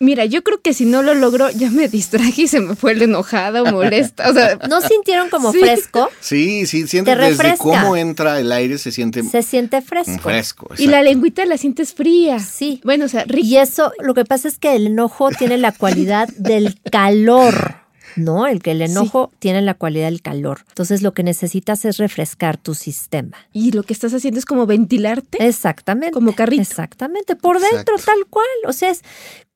Mira, 0.00 0.24
yo 0.26 0.42
creo 0.42 0.60
que 0.60 0.74
si 0.74 0.84
no 0.84 1.02
lo 1.02 1.14
logro, 1.14 1.48
ya 1.50 1.70
me 1.70 1.88
distraje 1.88 2.42
y 2.42 2.48
se 2.48 2.60
me 2.60 2.74
fue 2.76 2.92
el 2.92 3.02
enojada 3.02 3.62
o 3.62 3.66
molesta. 3.72 4.28
O 4.28 4.34
sea, 4.34 4.56
¿No 4.68 4.80
sintieron 4.82 5.30
como 5.30 5.50
Sí. 5.52 5.60
fresco? 5.60 6.10
Sí, 6.20 6.66
sí, 6.66 6.86
siente 6.86 7.14
Te 7.14 7.22
desde 7.22 7.56
cómo 7.56 7.96
entra 7.96 8.38
el 8.38 8.52
aire 8.52 8.76
se 8.76 8.92
siente 8.92 9.22
Se 9.22 9.42
siente 9.42 9.80
fresco. 9.82 10.18
fresco. 10.20 10.68
y 10.76 10.88
la 10.88 11.02
lengüita 11.02 11.46
la 11.46 11.56
sientes 11.56 11.94
fría. 11.94 12.38
Sí. 12.40 12.80
Bueno, 12.84 13.06
o 13.06 13.08
sea, 13.08 13.24
rico. 13.24 13.46
Y 13.46 13.56
eso, 13.56 13.92
lo 14.00 14.14
que 14.14 14.24
pasa 14.24 14.48
es 14.48 14.58
que 14.58 14.74
el 14.76 14.88
enojo 14.88 15.30
tiene 15.30 15.56
la 15.58 15.72
cualidad 15.72 16.28
del 16.36 16.78
calor. 16.90 17.76
¿No? 18.16 18.46
El 18.46 18.62
que 18.62 18.72
el 18.72 18.82
enojo 18.82 19.32
tiene 19.38 19.62
la 19.62 19.74
cualidad 19.74 20.06
del 20.06 20.22
calor. 20.22 20.64
Entonces 20.68 21.02
lo 21.02 21.14
que 21.14 21.22
necesitas 21.22 21.84
es 21.84 21.96
refrescar 21.96 22.56
tu 22.56 22.74
sistema. 22.74 23.36
Y 23.52 23.72
lo 23.72 23.82
que 23.82 23.92
estás 23.92 24.12
haciendo 24.14 24.38
es 24.38 24.44
como 24.44 24.66
ventilarte. 24.66 25.46
Exactamente. 25.46 26.12
Como 26.12 26.34
carrito. 26.34 26.62
Exactamente. 26.62 27.36
Por 27.36 27.60
dentro, 27.60 27.96
Exacto. 27.96 28.04
tal 28.04 28.26
cual. 28.26 28.46
O 28.66 28.72
sea, 28.72 28.90
es 28.90 29.02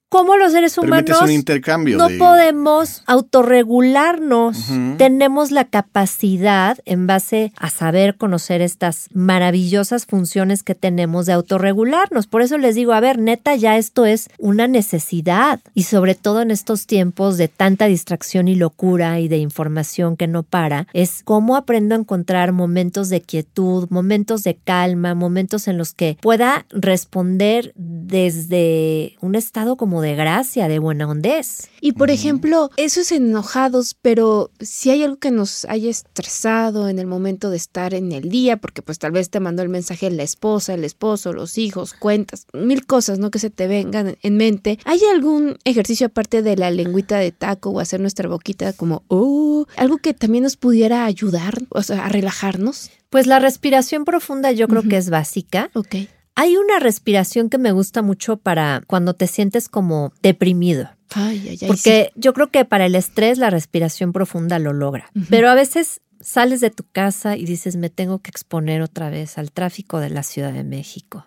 como 0.09 0.37
los 0.37 0.53
seres 0.53 0.79
humanos 0.79 1.21
un 1.23 1.31
intercambio. 1.31 1.99
no 1.99 2.09
de- 2.09 2.17
podemos 2.19 3.03
autorregularnos. 3.07 4.57
Tenemos 4.97 5.51
la 5.51 5.65
capacidad, 5.65 6.79
en 6.85 7.07
base 7.07 7.53
a 7.57 7.69
saber 7.71 8.17
conocer 8.17 8.63
estas 8.63 9.09
maravillosas 9.13 10.07
funciones 10.07 10.63
que 10.63 10.75
tenemos 10.75 11.27
de 11.27 11.33
autorregularnos. 11.35 12.27
Por 12.27 12.43
eso 12.43 12.57
les 12.59 12.75
digo, 12.75 12.93
a 12.93 13.01
ver, 13.01 13.19
neta, 13.19 13.55
ya 13.55 13.77
esto 13.77 14.07
es 14.07 14.29
una 14.39 14.67
necesidad. 14.67 15.61
Y 15.75 15.83
sobre 15.85 16.15
todo 16.15 16.41
en 16.43 16.51
estos 16.51 16.87
tiempos 16.87 17.37
de 17.37 17.49
tanta 17.49 17.87
distracción 17.87 18.49
y 18.49 18.55
locura 18.55 19.21
y 19.21 19.29
de 19.29 19.39
información 19.39 20.17
que 20.17 20.27
no 20.27 20.43
para, 20.43 20.87
es 20.93 21.23
cómo 21.25 21.57
aprendo 21.57 21.95
a 21.95 21.99
encontrar 21.99 22.53
momentos 22.53 23.09
de 23.09 23.21
quietud, 23.21 23.87
momentos 23.91 24.43
de 24.43 24.57
calma, 24.57 25.15
momentos 25.15 25.69
en 25.69 25.77
los 25.79 25.93
que 25.93 26.17
pueda 26.21 26.65
responder 26.71 27.73
desde 27.77 29.17
un 29.21 29.35
estado 29.35 29.77
como 29.77 29.98
de 30.01 30.15
gracia, 30.15 30.69
de 30.69 30.79
buena 30.79 31.07
hondez. 31.07 31.69
Y 31.81 31.93
por 31.93 32.11
ejemplo, 32.11 32.71
eso 32.77 33.01
es 33.01 33.13
enojados, 33.13 33.95
pero 34.01 34.51
si 34.61 34.91
hay 34.91 35.05
algo 35.05 35.19
que 35.19 35.31
nos 35.31 35.65
haya 35.67 35.91
estresado 35.91 36.89
en 36.89 36.99
el 36.99 37.07
momento 37.07 37.51
de 37.51 37.57
estar 37.57 37.95
en 37.95 38.13
el 38.13 38.29
día, 38.29 38.57
porque 38.57 38.83
pues 38.83 38.99
tal 38.99 39.13
vez 39.13 39.31
te 39.31 39.41
mandó 39.41 39.63
el 39.63 39.69
mensaje 39.69 40.11
la 40.11 40.23
esposa, 40.23 40.75
el 40.75 40.85
esposo, 40.85 41.33
los 41.33 41.59
hijos, 41.59 41.95
cuentas, 41.95 42.47
mil 42.53 42.87
cosas, 42.87 43.19
¿no? 43.19 43.31
Que 43.31 43.39
se 43.39 43.51
te 43.51 43.67
vengan 43.67 44.17
en 44.23 44.37
mente. 44.37 44.79
¿Hay 44.85 45.01
algún 45.13 45.59
ejercicio 45.65 46.09
aparte 46.09 46.43
de 46.43 46.57
la 46.57 46.71
lengüita 46.71 47.19
de 47.19 47.33
taco 47.33 47.71
o 47.71 47.81
hacer 47.81 48.01
nuestra 48.01 48.29
boquita 48.29 48.73
como, 48.73 49.05
oh, 49.09 49.67
algo 49.77 49.99
que 49.99 50.15
también 50.15 50.45
nos 50.45 50.57
pudiera 50.57 51.05
ayudar, 51.05 51.59
o 51.71 51.83
sea, 51.83 52.07
a 52.07 52.09
relajarnos? 52.09 52.91
Pues 53.11 53.27
la 53.27 53.39
respiración 53.39 54.05
profunda 54.05 54.53
yo 54.53 54.69
creo 54.69 54.83
que 54.83 54.97
es 54.97 55.09
básica. 55.09 55.71
Ok. 55.75 55.97
Hay 56.39 56.57
una 56.57 56.79
respiración 56.79 57.51
que 57.51 57.59
me 57.59 57.73
gusta 57.73 58.01
mucho 58.01 58.37
para 58.37 58.83
cuando 58.87 59.15
te 59.15 59.27
sientes 59.27 59.69
como 59.69 60.13
deprimido. 60.23 60.89
Ay, 61.13 61.49
ay, 61.49 61.59
ay. 61.61 61.67
Porque 61.67 62.13
yo 62.15 62.33
creo 62.33 62.53
que 62.53 62.65
para 62.65 62.87
el 62.87 62.95
estrés 62.95 63.39
la 63.39 63.51
respiración 63.51 64.13
profunda 64.13 64.61
lo 64.61 64.73
logra. 64.73 65.11
Pero 65.31 65.51
a 65.51 65.57
veces 65.57 66.01
sales 66.21 66.61
de 66.61 66.71
tu 66.71 66.85
casa 66.85 67.37
y 67.37 67.45
dices, 67.45 67.75
me 67.75 67.91
tengo 67.91 68.21
que 68.21 68.31
exponer 68.31 68.83
otra 68.83 69.11
vez 69.11 69.37
al 69.37 69.51
tráfico 69.51 69.99
de 69.99 70.11
la 70.11 70.23
Ciudad 70.23 70.53
de 70.53 70.63
México. 70.63 71.27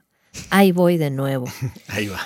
Ahí 0.50 0.72
voy 0.72 0.96
de 0.96 1.10
nuevo. 1.10 1.46
Ahí 1.90 2.08
va. 2.08 2.22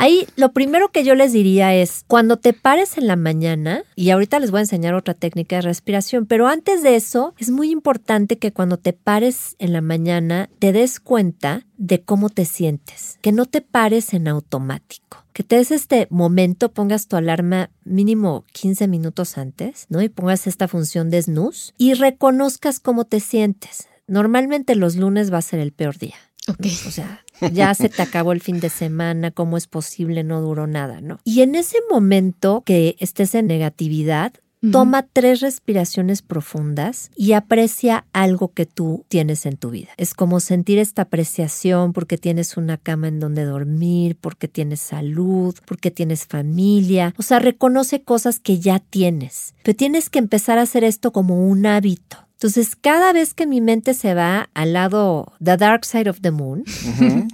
Ahí 0.00 0.26
lo 0.36 0.54
primero 0.54 0.88
que 0.88 1.04
yo 1.04 1.14
les 1.14 1.34
diría 1.34 1.74
es, 1.74 2.04
cuando 2.06 2.38
te 2.38 2.54
pares 2.54 2.96
en 2.96 3.06
la 3.06 3.16
mañana, 3.16 3.82
y 3.96 4.08
ahorita 4.08 4.38
les 4.38 4.50
voy 4.50 4.58
a 4.58 4.62
enseñar 4.62 4.94
otra 4.94 5.12
técnica 5.12 5.56
de 5.56 5.62
respiración, 5.62 6.24
pero 6.24 6.48
antes 6.48 6.82
de 6.82 6.96
eso, 6.96 7.34
es 7.36 7.50
muy 7.50 7.70
importante 7.70 8.38
que 8.38 8.50
cuando 8.50 8.78
te 8.78 8.94
pares 8.94 9.56
en 9.58 9.74
la 9.74 9.82
mañana 9.82 10.48
te 10.58 10.72
des 10.72 11.00
cuenta 11.00 11.66
de 11.76 12.00
cómo 12.00 12.30
te 12.30 12.46
sientes, 12.46 13.18
que 13.20 13.30
no 13.30 13.44
te 13.44 13.60
pares 13.60 14.14
en 14.14 14.26
automático. 14.26 15.22
Que 15.34 15.42
te 15.42 15.56
des 15.56 15.70
este 15.70 16.06
momento, 16.08 16.72
pongas 16.72 17.06
tu 17.06 17.16
alarma 17.16 17.68
mínimo 17.84 18.46
15 18.52 18.88
minutos 18.88 19.36
antes, 19.36 19.84
¿no? 19.90 20.00
Y 20.00 20.08
pongas 20.08 20.46
esta 20.46 20.66
función 20.66 21.10
de 21.10 21.20
snooze 21.20 21.74
y 21.76 21.92
reconozcas 21.92 22.80
cómo 22.80 23.04
te 23.04 23.20
sientes. 23.20 23.86
Normalmente 24.06 24.76
los 24.76 24.96
lunes 24.96 25.30
va 25.30 25.38
a 25.38 25.42
ser 25.42 25.60
el 25.60 25.72
peor 25.72 25.98
día. 25.98 26.16
Ok. 26.48 26.66
O 26.86 26.90
sea, 26.90 27.22
ya 27.52 27.74
se 27.74 27.88
te 27.88 28.02
acabó 28.02 28.32
el 28.32 28.40
fin 28.40 28.60
de 28.60 28.68
semana, 28.68 29.30
¿cómo 29.30 29.56
es 29.56 29.66
posible? 29.66 30.24
No 30.24 30.40
duró 30.40 30.66
nada, 30.66 31.00
¿no? 31.00 31.18
Y 31.24 31.42
en 31.42 31.54
ese 31.54 31.78
momento 31.90 32.62
que 32.64 32.96
estés 32.98 33.34
en 33.34 33.46
negatividad, 33.46 34.32
toma 34.72 35.06
tres 35.10 35.40
respiraciones 35.40 36.20
profundas 36.20 37.10
y 37.16 37.32
aprecia 37.32 38.04
algo 38.12 38.52
que 38.52 38.66
tú 38.66 39.06
tienes 39.08 39.46
en 39.46 39.56
tu 39.56 39.70
vida. 39.70 39.88
Es 39.96 40.12
como 40.12 40.38
sentir 40.40 40.78
esta 40.78 41.02
apreciación 41.02 41.92
porque 41.92 42.18
tienes 42.18 42.56
una 42.56 42.76
cama 42.76 43.08
en 43.08 43.20
donde 43.20 43.44
dormir, 43.44 44.18
porque 44.20 44.48
tienes 44.48 44.80
salud, 44.80 45.56
porque 45.64 45.90
tienes 45.90 46.26
familia. 46.26 47.14
O 47.16 47.22
sea, 47.22 47.38
reconoce 47.38 48.02
cosas 48.02 48.38
que 48.38 48.58
ya 48.58 48.80
tienes. 48.80 49.54
Pero 49.62 49.76
tienes 49.76 50.10
que 50.10 50.18
empezar 50.18 50.58
a 50.58 50.62
hacer 50.62 50.84
esto 50.84 51.12
como 51.12 51.46
un 51.48 51.64
hábito 51.64 52.29
Entonces, 52.40 52.74
cada 52.74 53.12
vez 53.12 53.34
que 53.34 53.46
mi 53.46 53.60
mente 53.60 53.92
se 53.92 54.14
va 54.14 54.48
al 54.54 54.72
lado, 54.72 55.34
the 55.44 55.58
dark 55.58 55.84
side 55.84 56.08
of 56.08 56.22
the 56.22 56.30
moon, 56.30 56.64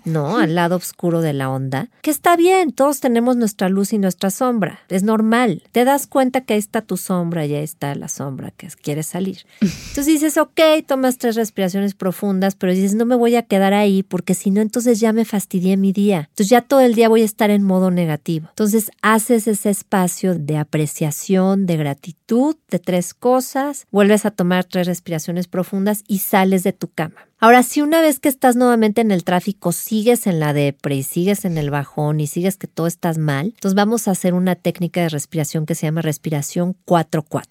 ¿no? 0.04 0.38
Al 0.38 0.56
lado 0.56 0.74
oscuro 0.74 1.20
de 1.20 1.32
la 1.32 1.48
onda, 1.48 1.90
que 2.02 2.10
está 2.10 2.34
bien, 2.36 2.72
todos 2.72 2.98
tenemos 2.98 3.36
nuestra 3.36 3.68
luz 3.68 3.92
y 3.92 3.98
nuestra 3.98 4.30
sombra, 4.30 4.80
es 4.88 5.04
normal. 5.04 5.62
Te 5.70 5.84
das 5.84 6.08
cuenta 6.08 6.40
que 6.40 6.54
ahí 6.54 6.58
está 6.58 6.82
tu 6.82 6.96
sombra 6.96 7.46
y 7.46 7.54
ahí 7.54 7.62
está 7.62 7.94
la 7.94 8.08
sombra 8.08 8.50
que 8.50 8.66
quiere 8.82 9.04
salir. 9.04 9.46
Entonces 9.60 10.06
dices, 10.06 10.38
ok, 10.38 10.60
tomas 10.88 11.18
tres 11.18 11.36
respiraciones 11.36 11.94
profundas, 11.94 12.56
pero 12.56 12.72
dices, 12.72 12.96
no 12.96 13.06
me 13.06 13.14
voy 13.14 13.36
a 13.36 13.42
quedar 13.42 13.74
ahí 13.74 14.02
porque 14.02 14.34
si 14.34 14.50
no, 14.50 14.60
entonces 14.60 14.98
ya 14.98 15.12
me 15.12 15.24
fastidié 15.24 15.76
mi 15.76 15.92
día. 15.92 16.26
Entonces 16.30 16.48
ya 16.48 16.62
todo 16.62 16.80
el 16.80 16.96
día 16.96 17.08
voy 17.08 17.22
a 17.22 17.26
estar 17.26 17.50
en 17.50 17.62
modo 17.62 17.92
negativo. 17.92 18.48
Entonces 18.48 18.90
haces 19.02 19.46
ese 19.46 19.70
espacio 19.70 20.34
de 20.34 20.56
apreciación, 20.56 21.66
de 21.66 21.76
gratitud, 21.76 22.56
de 22.70 22.80
tres 22.80 23.14
cosas, 23.14 23.86
vuelves 23.92 24.26
a 24.26 24.32
tomar 24.32 24.64
tres 24.64 24.95
respiraciones 24.96 25.46
profundas 25.46 26.02
y 26.08 26.18
sales 26.18 26.62
de 26.62 26.72
tu 26.72 26.88
cama. 26.88 27.28
Ahora, 27.38 27.62
si 27.62 27.82
una 27.82 28.00
vez 28.00 28.18
que 28.18 28.28
estás 28.28 28.56
nuevamente 28.56 29.02
en 29.02 29.10
el 29.10 29.22
tráfico 29.22 29.72
sigues 29.72 30.26
en 30.26 30.40
la 30.40 30.52
depre 30.52 30.96
y 30.96 31.02
sigues 31.02 31.44
en 31.44 31.58
el 31.58 31.70
bajón 31.70 32.18
y 32.18 32.26
sigues 32.26 32.56
que 32.56 32.66
todo 32.66 32.86
estás 32.86 33.18
mal, 33.18 33.46
entonces 33.54 33.74
vamos 33.74 34.08
a 34.08 34.12
hacer 34.12 34.32
una 34.32 34.54
técnica 34.54 35.02
de 35.02 35.10
respiración 35.10 35.66
que 35.66 35.74
se 35.74 35.86
llama 35.86 36.00
respiración 36.00 36.76
4-4. 36.86 37.42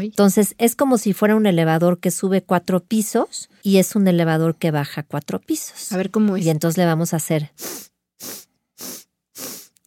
Entonces 0.00 0.54
es 0.58 0.76
como 0.76 0.96
si 0.96 1.12
fuera 1.12 1.34
un 1.34 1.46
elevador 1.46 1.98
que 1.98 2.10
sube 2.10 2.42
cuatro 2.42 2.80
pisos 2.80 3.50
y 3.62 3.78
es 3.78 3.96
un 3.96 4.06
elevador 4.06 4.56
que 4.56 4.70
baja 4.70 5.02
cuatro 5.02 5.40
pisos. 5.40 5.92
A 5.92 5.96
ver 5.96 6.10
cómo 6.10 6.36
es. 6.36 6.46
Y 6.46 6.50
entonces 6.50 6.78
le 6.78 6.86
vamos 6.86 7.12
a 7.12 7.16
hacer 7.16 7.50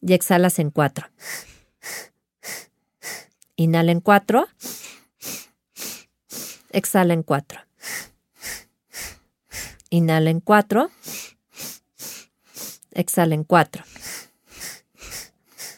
y 0.06 0.12
exhalas 0.12 0.58
en 0.58 0.70
cuatro. 0.70 1.08
Inhala 3.56 3.92
en 3.92 4.00
cuatro. 4.00 4.46
Exhala 6.76 7.14
en 7.14 7.22
cuatro. 7.22 7.58
Inhala 9.88 10.28
en 10.28 10.40
cuatro. 10.40 10.90
Exhala 12.92 13.34
en 13.34 13.44
cuatro. 13.44 13.82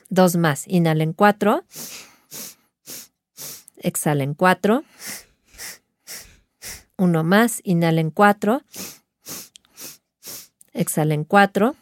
Dos 0.09 0.35
más. 0.35 0.67
Inhala 0.67 1.05
en 1.05 1.13
cuatro. 1.13 1.63
Exhala 3.77 4.25
en 4.25 4.35
cuatro. 4.35 4.83
Uno 6.97 7.23
más. 7.23 7.61
Inhala 7.63 8.01
en 8.01 8.11
cuatro. 8.11 8.63
Exhala 10.73 11.15
en 11.15 11.23
cuatro. 11.23 11.77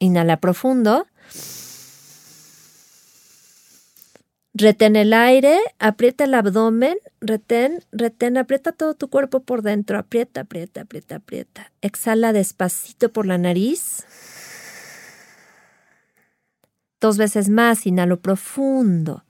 Inhala 0.00 0.40
profundo. 0.40 1.06
Retén 4.58 4.96
el 4.96 5.12
aire, 5.12 5.58
aprieta 5.78 6.24
el 6.24 6.32
abdomen, 6.32 6.96
retén, 7.20 7.84
retén, 7.92 8.38
aprieta 8.38 8.72
todo 8.72 8.94
tu 8.94 9.10
cuerpo 9.10 9.40
por 9.40 9.60
dentro, 9.60 9.98
aprieta, 9.98 10.40
aprieta, 10.40 10.80
aprieta, 10.80 11.16
aprieta. 11.16 11.72
Exhala 11.82 12.32
despacito 12.32 13.12
por 13.12 13.26
la 13.26 13.36
nariz. 13.36 14.06
Dos 17.02 17.18
veces 17.18 17.50
más, 17.50 17.86
inhalo 17.86 18.20
profundo. 18.20 19.24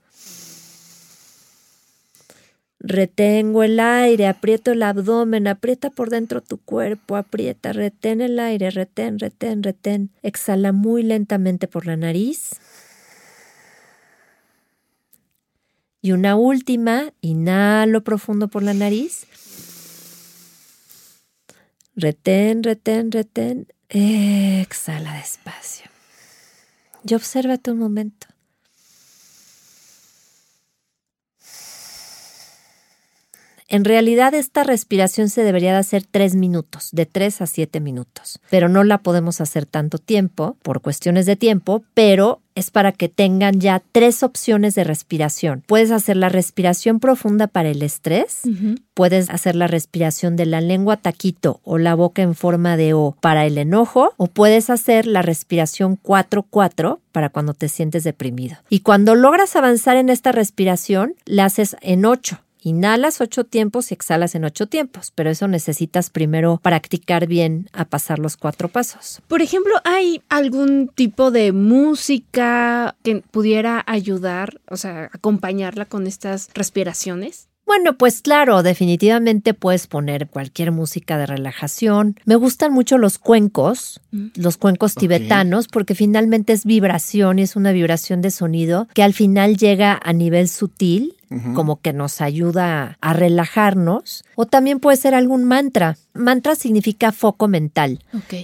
Retengo 2.79 3.63
el 3.63 3.81
aire, 3.81 4.27
aprieto 4.27 4.71
el 4.71 4.81
abdomen, 4.81 5.47
aprieta 5.47 5.89
por 5.89 6.09
dentro 6.09 6.39
tu 6.39 6.57
cuerpo, 6.57 7.17
aprieta, 7.17 7.73
retén 7.73 8.21
el 8.21 8.39
aire, 8.39 8.69
retén, 8.69 9.19
retén, 9.19 9.61
retén. 9.61 10.09
Exhala 10.21 10.71
muy 10.71 11.03
lentamente 11.03 11.67
por 11.67 11.85
la 11.85 11.97
nariz. 11.97 12.51
Y 16.07 16.13
una 16.13 16.37
última, 16.37 17.11
inhalo 17.19 18.01
profundo 18.01 18.47
por 18.47 18.63
la 18.63 18.73
nariz. 18.73 19.25
Retén, 21.97 22.63
retén, 22.63 23.11
retén. 23.11 23.67
Exhala 23.89 25.15
despacio. 25.15 25.91
Y 27.05 27.13
obsérvate 27.13 27.71
un 27.71 27.79
momento. 27.79 28.27
En 33.67 33.83
realidad 33.83 34.33
esta 34.33 34.63
respiración 34.63 35.27
se 35.27 35.43
debería 35.43 35.73
de 35.73 35.79
hacer 35.79 36.05
tres 36.09 36.35
minutos, 36.35 36.87
de 36.93 37.05
tres 37.05 37.41
a 37.41 37.47
siete 37.47 37.81
minutos, 37.81 38.39
pero 38.49 38.69
no 38.69 38.85
la 38.85 38.99
podemos 38.99 39.41
hacer 39.41 39.65
tanto 39.65 39.97
tiempo 39.97 40.55
por 40.63 40.81
cuestiones 40.81 41.25
de 41.25 41.35
tiempo, 41.35 41.83
pero 41.93 42.41
es 42.57 42.71
para 42.71 42.91
que 42.91 43.07
tengan 43.07 43.59
ya 43.59 43.83
tres 43.91 44.23
opciones 44.23 44.73
de 44.73 44.83
respiración. 44.83 45.63
Puedes 45.67 45.91
hacer 45.91 46.17
la 46.17 46.27
respiración 46.27 46.99
profunda 46.99 47.45
para 47.45 47.69
el 47.69 47.83
estrés, 47.83 48.41
puedes 48.95 49.29
hacer 49.29 49.55
la 49.55 49.67
respiración 49.67 50.35
de 50.35 50.47
la 50.47 50.59
lengua 50.59 50.97
taquito 50.97 51.59
o 51.63 51.77
la 51.77 51.93
boca 51.93 52.23
en 52.23 52.33
forma 52.33 52.75
de 52.75 52.95
O 52.95 53.15
para 53.21 53.45
el 53.45 53.59
enojo, 53.59 54.13
o 54.17 54.25
puedes 54.25 54.71
hacer 54.71 55.05
la 55.05 55.21
respiración 55.21 55.99
4-4 56.01 56.97
para 57.11 57.29
cuando 57.29 57.53
te 57.53 57.69
sientes 57.69 58.03
deprimido. 58.03 58.57
Y 58.69 58.79
cuando 58.79 59.13
logras 59.13 59.55
avanzar 59.55 59.95
en 59.95 60.09
esta 60.09 60.31
respiración, 60.31 61.13
la 61.25 61.45
haces 61.45 61.77
en 61.81 62.05
8 62.05 62.39
Inhalas 62.67 63.21
ocho 63.21 63.45
tiempos 63.45 63.91
y 63.91 63.93
exhalas 63.93 64.35
en 64.35 64.43
ocho 64.43 64.67
tiempos, 64.67 65.13
pero 65.15 65.29
eso 65.29 65.47
necesitas 65.47 66.09
primero 66.09 66.59
practicar 66.61 67.25
bien 67.25 67.69
a 67.71 67.85
pasar 67.85 68.19
los 68.19 68.35
cuatro 68.35 68.67
pasos. 68.67 69.21
Por 69.29 69.41
ejemplo, 69.41 69.73
¿hay 69.85 70.21
algún 70.27 70.89
tipo 70.89 71.31
de 71.31 71.53
música 71.53 72.97
que 73.03 73.23
pudiera 73.31 73.85
ayudar, 73.87 74.59
o 74.69 74.75
sea, 74.75 75.09
acompañarla 75.13 75.85
con 75.85 76.07
estas 76.07 76.49
respiraciones? 76.53 77.47
Bueno, 77.67 77.97
pues 77.97 78.21
claro, 78.21 78.63
definitivamente 78.63 79.53
puedes 79.53 79.87
poner 79.87 80.29
cualquier 80.29 80.71
música 80.71 81.17
de 81.17 81.25
relajación. 81.25 82.15
Me 82.23 82.35
gustan 82.35 82.71
mucho 82.71 82.97
los 82.97 83.17
cuencos, 83.17 83.99
mm. 84.11 84.27
los 84.35 84.55
cuencos 84.55 84.95
tibetanos, 84.95 85.67
porque 85.67 85.93
finalmente 85.93 86.53
es 86.53 86.63
vibración 86.63 87.39
y 87.39 87.41
es 87.41 87.57
una 87.57 87.73
vibración 87.73 88.21
de 88.21 88.31
sonido 88.31 88.87
que 88.93 89.03
al 89.03 89.13
final 89.13 89.57
llega 89.57 89.99
a 90.01 90.13
nivel 90.13 90.47
sutil 90.47 91.16
como 91.53 91.81
que 91.81 91.93
nos 91.93 92.21
ayuda 92.21 92.97
a 93.01 93.13
relajarnos. 93.13 94.23
O 94.35 94.45
también 94.45 94.79
puede 94.79 94.97
ser 94.97 95.13
algún 95.13 95.43
mantra. 95.43 95.97
Mantra 96.13 96.55
significa 96.55 97.11
foco 97.11 97.47
mental. 97.47 97.99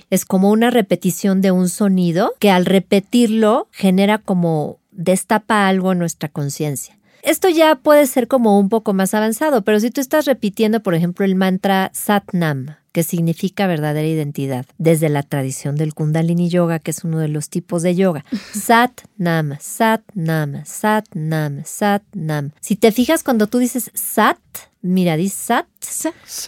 Es 0.10 0.26
como 0.26 0.50
una 0.50 0.70
repetición 0.70 1.42
de 1.42 1.52
un 1.52 1.70
sonido 1.70 2.34
que 2.40 2.52
al 2.52 2.66
repetirlo 2.66 3.68
genera 3.72 4.18
como 4.18 4.80
destapa 4.92 5.68
algo 5.68 5.92
en 5.92 6.00
nuestra 6.00 6.30
conciencia. 6.30 6.98
Esto 7.24 7.48
ya 7.48 7.76
puede 7.76 8.06
ser 8.06 8.28
como 8.28 8.60
un 8.60 8.68
poco 8.68 8.94
más 8.94 9.14
avanzado, 9.14 9.62
pero 9.62 9.80
si 9.80 9.92
tú 9.92 10.02
estás 10.02 10.26
repitiendo, 10.26 10.84
por 10.84 10.94
ejemplo, 10.94 11.24
el 11.24 11.36
mantra 11.36 11.90
Satnam, 11.94 12.76
que 12.94 13.04
significa 13.04 13.68
verdadera 13.68 14.08
identidad, 14.08 14.66
desde 14.78 15.10
la 15.10 15.24
tradición 15.24 15.76
del 15.76 15.96
Kundalini 15.96 16.48
Yoga, 16.48 16.78
que 16.80 16.92
es 16.92 17.04
uno 17.04 17.18
de 17.18 17.28
los 17.28 17.50
tipos 17.50 17.82
de 17.82 17.96
yoga. 17.96 18.24
Sat 18.54 19.02
Nam, 19.18 19.58
Sat 19.60 20.04
Nam, 20.14 20.64
Sat 20.64 21.08
Nam, 21.14 21.64
Sat 21.66 22.04
Nam. 22.14 22.52
Si 22.62 22.76
te 22.76 22.92
fijas 22.92 23.24
cuando 23.24 23.48
tú 23.48 23.58
dices 23.58 23.92
Sat, 23.96 24.38
mira, 24.82 25.18
dices 25.18 25.40
Sat, 25.40 25.68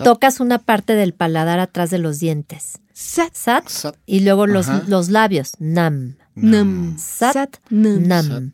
tocas 0.03 0.39
una 0.39 0.59
parte 0.59 0.93
del 0.93 1.13
paladar 1.13 1.59
atrás 1.59 1.89
de 1.89 1.97
los 1.97 2.19
dientes. 2.19 2.79
Sat, 2.93 3.33
sat, 3.33 3.65
y 4.05 4.21
luego 4.21 4.47
los, 4.47 4.67
los, 4.87 5.09
labios. 5.09 5.53
Nam. 5.59 6.15
Nam. 6.35 6.97
Sat, 6.97 7.57
nam. 7.69 8.07
nam. 8.07 8.53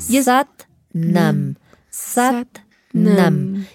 Sat, 0.00 0.48
nam. 0.92 1.56
Sat, 1.90 2.46
nam. 2.54 2.61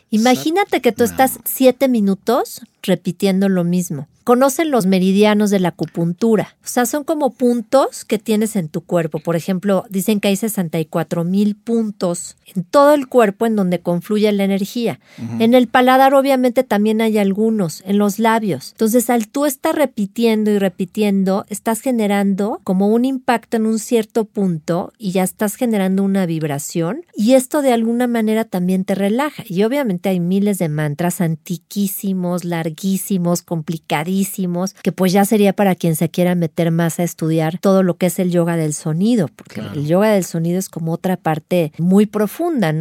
Imagínate 0.09 0.81
que 0.81 0.91
tú 0.91 1.03
estás 1.03 1.39
siete 1.45 1.87
minutos 1.87 2.61
repitiendo 2.83 3.49
lo 3.49 3.63
mismo 3.63 4.07
conocen 4.27 4.71
los 4.71 4.87
meridianos 4.87 5.51
de 5.51 5.61
la 5.61 5.69
acupuntura. 5.69 6.57
O 6.61 6.67
sea, 6.67 6.85
son 6.85 7.05
como 7.05 7.29
puntos 7.29 8.03
que 8.03 8.19
tienes 8.19 8.57
en 8.57 8.67
tu 8.67 8.81
cuerpo. 8.81 9.19
Por 9.19 9.37
ejemplo, 9.37 9.85
dicen 9.89 10.19
que 10.19 10.27
hay 10.27 10.35
64 10.35 11.23
mil 11.23 11.55
puntos 11.55 12.35
en 12.55 12.63
todo 12.63 12.93
el 12.93 13.07
cuerpo 13.07 13.45
en 13.45 13.55
donde 13.55 13.79
confluye 13.81 14.31
la 14.31 14.43
energía. 14.43 14.99
En 15.39 15.53
el 15.53 15.67
paladar 15.67 16.13
obviamente 16.13 16.63
también 16.63 17.01
hay 17.01 17.17
algunos, 17.17 17.83
en 17.85 17.97
los 17.97 18.19
labios. 18.19 18.71
Entonces, 18.71 19.09
al 19.09 19.27
tú 19.27 19.45
estar 19.45 19.75
repitiendo 19.75 20.51
y 20.51 20.57
repitiendo, 20.57 21.45
estás 21.49 21.81
generando 21.81 22.61
como 22.63 22.87
un 22.87 23.05
impacto 23.05 23.57
en 23.57 23.65
un 23.65 23.79
cierto 23.79 24.25
punto 24.25 24.93
y 24.97 25.11
ya 25.11 25.23
estás 25.23 25.55
generando 25.55 26.03
una 26.03 26.25
vibración 26.25 27.01
y 27.15 27.33
esto 27.33 27.61
de 27.61 27.73
alguna 27.73 28.07
manera 28.07 28.45
también 28.45 28.85
te 28.85 28.95
relaja. 28.95 29.43
Y 29.47 29.63
obviamente 29.63 30.09
hay 30.09 30.19
miles 30.19 30.57
de 30.57 30.69
mantras 30.69 31.21
antiquísimos, 31.21 32.43
larguísimos, 32.45 33.41
complicadísimos 33.41 34.73
que 34.83 34.91
pues 34.91 35.11
ya 35.11 35.25
sería 35.25 35.53
para 35.53 35.75
quien 35.75 35.95
se 35.95 36.09
quiera 36.09 36.35
meter 36.35 36.71
más 36.71 36.99
a 36.99 37.03
estudiar 37.03 37.59
todo 37.59 37.83
lo 37.83 37.97
que 37.97 38.07
es 38.07 38.19
el 38.19 38.31
yoga 38.31 38.55
del 38.57 38.73
sonido, 38.73 39.27
porque 39.35 39.55
Claro. 39.61 39.73
el 39.79 39.87
yoga 39.87 40.11
del 40.11 40.23
sonido 40.23 40.59
es 40.59 40.69
como 40.69 40.91
otra 40.91 41.17
parte 41.17 41.71
muy 41.79 42.05
profunda, 42.05 42.36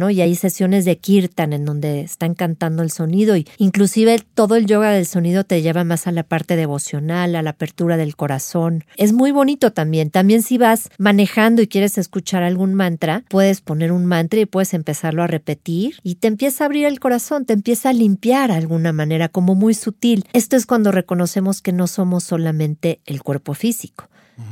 Y 0.09 0.21
hay 0.21 0.35
sesiones 0.35 0.85
de 0.85 0.99
kirtan 0.99 1.51
en 1.51 1.65
donde 1.65 2.01
están 2.01 2.35
cantando 2.35 2.83
el 2.83 2.91
sonido 2.91 3.35
y 3.35 3.47
inclusive 3.57 4.19
todo 4.35 4.55
el 4.55 4.67
yoga 4.67 4.91
del 4.91 5.07
sonido 5.07 5.45
te 5.45 5.63
lleva 5.63 5.83
más 5.83 6.05
a 6.05 6.11
la 6.11 6.21
parte 6.21 6.55
devocional, 6.55 7.35
a 7.35 7.41
la 7.41 7.49
apertura 7.51 7.97
del 7.97 8.15
corazón. 8.15 8.83
Es 8.97 9.13
muy 9.13 9.31
bonito 9.31 9.73
también. 9.73 10.11
También 10.11 10.43
si 10.43 10.59
vas 10.59 10.89
manejando 10.99 11.63
y 11.63 11.67
quieres 11.67 11.97
escuchar 11.97 12.43
algún 12.43 12.75
mantra, 12.75 13.23
puedes 13.29 13.61
poner 13.61 13.91
un 13.91 14.05
mantra 14.05 14.39
y 14.39 14.45
puedes 14.45 14.75
empezarlo 14.75 15.23
a 15.23 15.27
repetir 15.27 15.95
y 16.03 16.15
te 16.15 16.27
empieza 16.27 16.63
a 16.63 16.67
abrir 16.67 16.85
el 16.85 16.99
corazón, 16.99 17.45
te 17.45 17.53
empieza 17.53 17.89
a 17.89 17.93
limpiar 17.93 18.51
de 18.51 18.57
alguna 18.57 18.93
manera, 18.93 19.27
como 19.27 19.55
muy 19.55 19.73
sutil. 19.73 20.25
Esto 20.33 20.55
es 20.55 20.67
cuando 20.67 20.91
reconocemos 20.91 21.61
que 21.61 21.73
no 21.73 21.87
somos 21.87 22.23
solamente 22.23 23.01
el 23.05 23.23
cuerpo 23.23 23.55
físico 23.55 24.07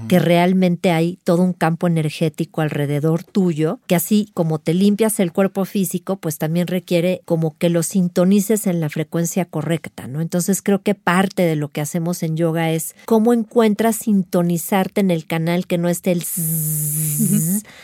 que 0.08 0.20
realmente 0.20 0.92
hay 0.92 1.20
todo 1.24 1.44
un 1.44 1.54
campo 1.54 1.88
energético 1.88 2.62
alrededor 2.62 3.24
tuyo, 3.24 3.80
que 3.88 3.96
así 3.96 4.30
como 4.34 4.60
te 4.60 4.74
limpias 4.74 5.20
el 5.20 5.32
cuerpo 5.32 5.66
físico, 5.66 6.18
pues 6.18 6.38
también 6.38 6.68
requiere 6.68 7.22
como 7.26 7.58
que 7.58 7.70
lo 7.70 7.84
sintonices 7.84 8.68
en 8.68 8.80
la 8.80 8.90
frecuencia 8.90 9.46
correcta, 9.46 10.08
¿no? 10.08 10.22
Entonces 10.22 10.62
creo 10.62 10.82
que 10.82 10.96
parte 10.96 11.44
de 11.44 11.56
lo 11.56 11.70
que 11.70 11.82
hacemos 11.82 12.24
en 12.24 12.36
yoga 12.38 12.72
es 12.72 12.96
cómo 13.06 13.34
encuentras 13.34 13.98
sintonizarte 13.98 15.02
en 15.02 15.12
el 15.12 15.26
canal 15.26 15.68
que 15.68 15.78
no 15.78 15.90
esté 15.90 16.12
el 16.12 16.24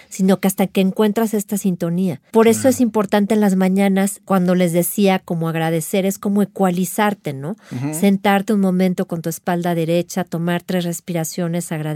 sino 0.10 0.40
que 0.40 0.48
hasta 0.48 0.68
que 0.68 0.82
encuentras 0.82 1.34
esta 1.34 1.58
sintonía. 1.58 2.22
Por 2.32 2.48
eso 2.48 2.68
es 2.68 2.82
importante 2.82 3.34
en 3.34 3.42
las 3.42 3.56
mañanas, 3.56 4.22
cuando 4.26 4.56
les 4.56 4.74
decía 4.74 5.20
como 5.20 5.50
agradecer, 5.50 6.06
es 6.06 6.18
como 6.18 6.42
ecualizarte, 6.42 7.34
¿no? 7.34 7.56
Sentarte 7.94 8.54
un 8.54 8.60
momento 8.60 9.08
con 9.08 9.22
tu 9.22 9.30
espalda 9.30 9.76
derecha, 9.76 10.24
tomar 10.24 10.62
tres 10.64 10.84
respiraciones, 10.86 11.72
agradecer 11.72 11.91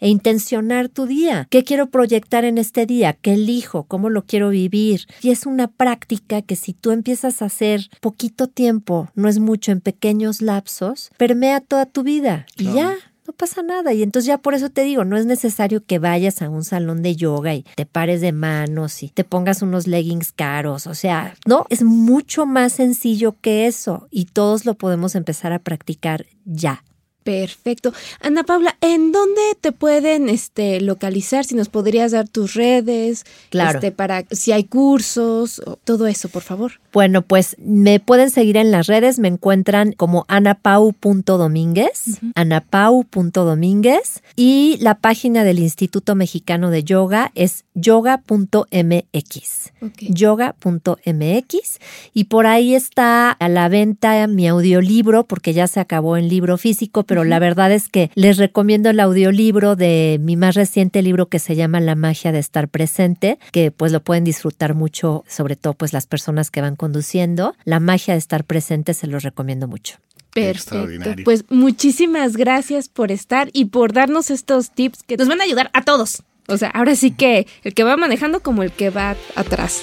e 0.00 0.08
intencionar 0.08 0.88
tu 0.88 1.06
día. 1.06 1.46
¿Qué 1.50 1.64
quiero 1.64 1.88
proyectar 1.88 2.44
en 2.44 2.58
este 2.58 2.86
día? 2.86 3.14
¿Qué 3.14 3.34
elijo? 3.34 3.84
¿Cómo 3.84 4.10
lo 4.10 4.24
quiero 4.24 4.50
vivir? 4.50 5.06
Y 5.22 5.30
es 5.30 5.46
una 5.46 5.68
práctica 5.68 6.42
que 6.42 6.56
si 6.56 6.72
tú 6.72 6.90
empiezas 6.90 7.42
a 7.42 7.46
hacer 7.46 7.88
poquito 8.00 8.48
tiempo, 8.48 9.10
no 9.14 9.28
es 9.28 9.38
mucho, 9.38 9.72
en 9.72 9.80
pequeños 9.80 10.42
lapsos, 10.42 11.10
permea 11.16 11.60
toda 11.60 11.86
tu 11.86 12.02
vida. 12.02 12.46
Y 12.56 12.72
ya, 12.72 12.96
no 13.26 13.32
pasa 13.32 13.62
nada. 13.62 13.92
Y 13.92 14.02
entonces 14.02 14.26
ya 14.26 14.38
por 14.38 14.54
eso 14.54 14.70
te 14.70 14.82
digo, 14.82 15.04
no 15.04 15.16
es 15.16 15.26
necesario 15.26 15.84
que 15.84 15.98
vayas 15.98 16.42
a 16.42 16.48
un 16.48 16.64
salón 16.64 17.02
de 17.02 17.16
yoga 17.16 17.54
y 17.54 17.64
te 17.74 17.86
pares 17.86 18.20
de 18.20 18.32
manos 18.32 19.02
y 19.02 19.08
te 19.08 19.24
pongas 19.24 19.62
unos 19.62 19.86
leggings 19.86 20.32
caros. 20.32 20.86
O 20.86 20.94
sea, 20.94 21.34
no, 21.46 21.66
es 21.68 21.82
mucho 21.82 22.46
más 22.46 22.74
sencillo 22.74 23.36
que 23.40 23.66
eso 23.66 24.08
y 24.10 24.26
todos 24.26 24.64
lo 24.64 24.74
podemos 24.74 25.14
empezar 25.14 25.52
a 25.52 25.58
practicar 25.58 26.26
ya. 26.44 26.84
Perfecto. 27.26 27.92
Ana 28.20 28.44
Paula, 28.44 28.76
¿en 28.80 29.10
dónde 29.10 29.40
te 29.60 29.72
pueden 29.72 30.28
este, 30.28 30.80
localizar? 30.80 31.44
Si 31.44 31.56
nos 31.56 31.68
podrías 31.68 32.12
dar 32.12 32.28
tus 32.28 32.54
redes, 32.54 33.24
Claro. 33.50 33.78
este, 33.80 33.90
para 33.90 34.24
si 34.30 34.52
hay 34.52 34.62
cursos, 34.62 35.60
todo 35.82 36.06
eso, 36.06 36.28
por 36.28 36.42
favor. 36.42 36.74
Bueno, 36.92 37.22
pues 37.22 37.56
me 37.58 37.98
pueden 37.98 38.30
seguir 38.30 38.56
en 38.56 38.70
las 38.70 38.86
redes, 38.86 39.18
me 39.18 39.26
encuentran 39.26 39.90
como 39.92 40.24
anapau.domínguez, 40.28 42.20
anapau.domínguez 42.36 44.22
y 44.36 44.78
la 44.80 44.94
página 44.94 45.42
del 45.42 45.58
Instituto 45.58 46.14
Mexicano 46.14 46.70
de 46.70 46.84
Yoga 46.84 47.32
es 47.34 47.64
yoga.mx. 47.74 49.72
Ok. 49.82 49.98
yoga.mx 50.10 51.78
y 52.14 52.24
por 52.24 52.46
ahí 52.46 52.74
está 52.74 53.32
a 53.32 53.48
la 53.48 53.68
venta 53.68 54.26
mi 54.28 54.46
audiolibro 54.46 55.24
porque 55.26 55.52
ya 55.52 55.66
se 55.66 55.80
acabó 55.80 56.16
en 56.16 56.28
libro 56.28 56.56
físico, 56.56 57.02
pero 57.02 57.15
la 57.24 57.38
verdad 57.38 57.72
es 57.72 57.88
que 57.88 58.10
les 58.14 58.38
recomiendo 58.38 58.90
el 58.90 59.00
audiolibro 59.00 59.76
de 59.76 60.18
mi 60.20 60.36
más 60.36 60.54
reciente 60.54 61.02
libro 61.02 61.26
que 61.26 61.38
se 61.38 61.56
llama 61.56 61.80
La 61.80 61.94
magia 61.94 62.32
de 62.32 62.38
estar 62.38 62.68
presente, 62.68 63.38
que 63.52 63.70
pues 63.70 63.92
lo 63.92 64.00
pueden 64.00 64.24
disfrutar 64.24 64.74
mucho, 64.74 65.24
sobre 65.28 65.56
todo 65.56 65.74
pues 65.74 65.92
las 65.92 66.06
personas 66.06 66.50
que 66.50 66.60
van 66.60 66.76
conduciendo. 66.76 67.54
La 67.64 67.80
magia 67.80 68.14
de 68.14 68.18
estar 68.18 68.44
presente 68.44 68.94
se 68.94 69.06
los 69.06 69.22
recomiendo 69.22 69.68
mucho. 69.68 69.96
Perfecto. 70.32 70.76
Extraordinario. 70.76 71.24
Pues 71.24 71.44
muchísimas 71.48 72.36
gracias 72.36 72.88
por 72.88 73.10
estar 73.10 73.48
y 73.52 73.66
por 73.66 73.92
darnos 73.92 74.30
estos 74.30 74.70
tips 74.70 75.02
que 75.02 75.16
nos 75.16 75.28
van 75.28 75.40
a 75.40 75.44
ayudar 75.44 75.70
a 75.72 75.82
todos. 75.82 76.22
O 76.48 76.58
sea, 76.58 76.68
ahora 76.70 76.94
sí 76.94 77.10
que 77.10 77.46
el 77.64 77.74
que 77.74 77.84
va 77.84 77.96
manejando 77.96 78.40
como 78.40 78.62
el 78.62 78.70
que 78.70 78.90
va 78.90 79.16
atrás. 79.34 79.82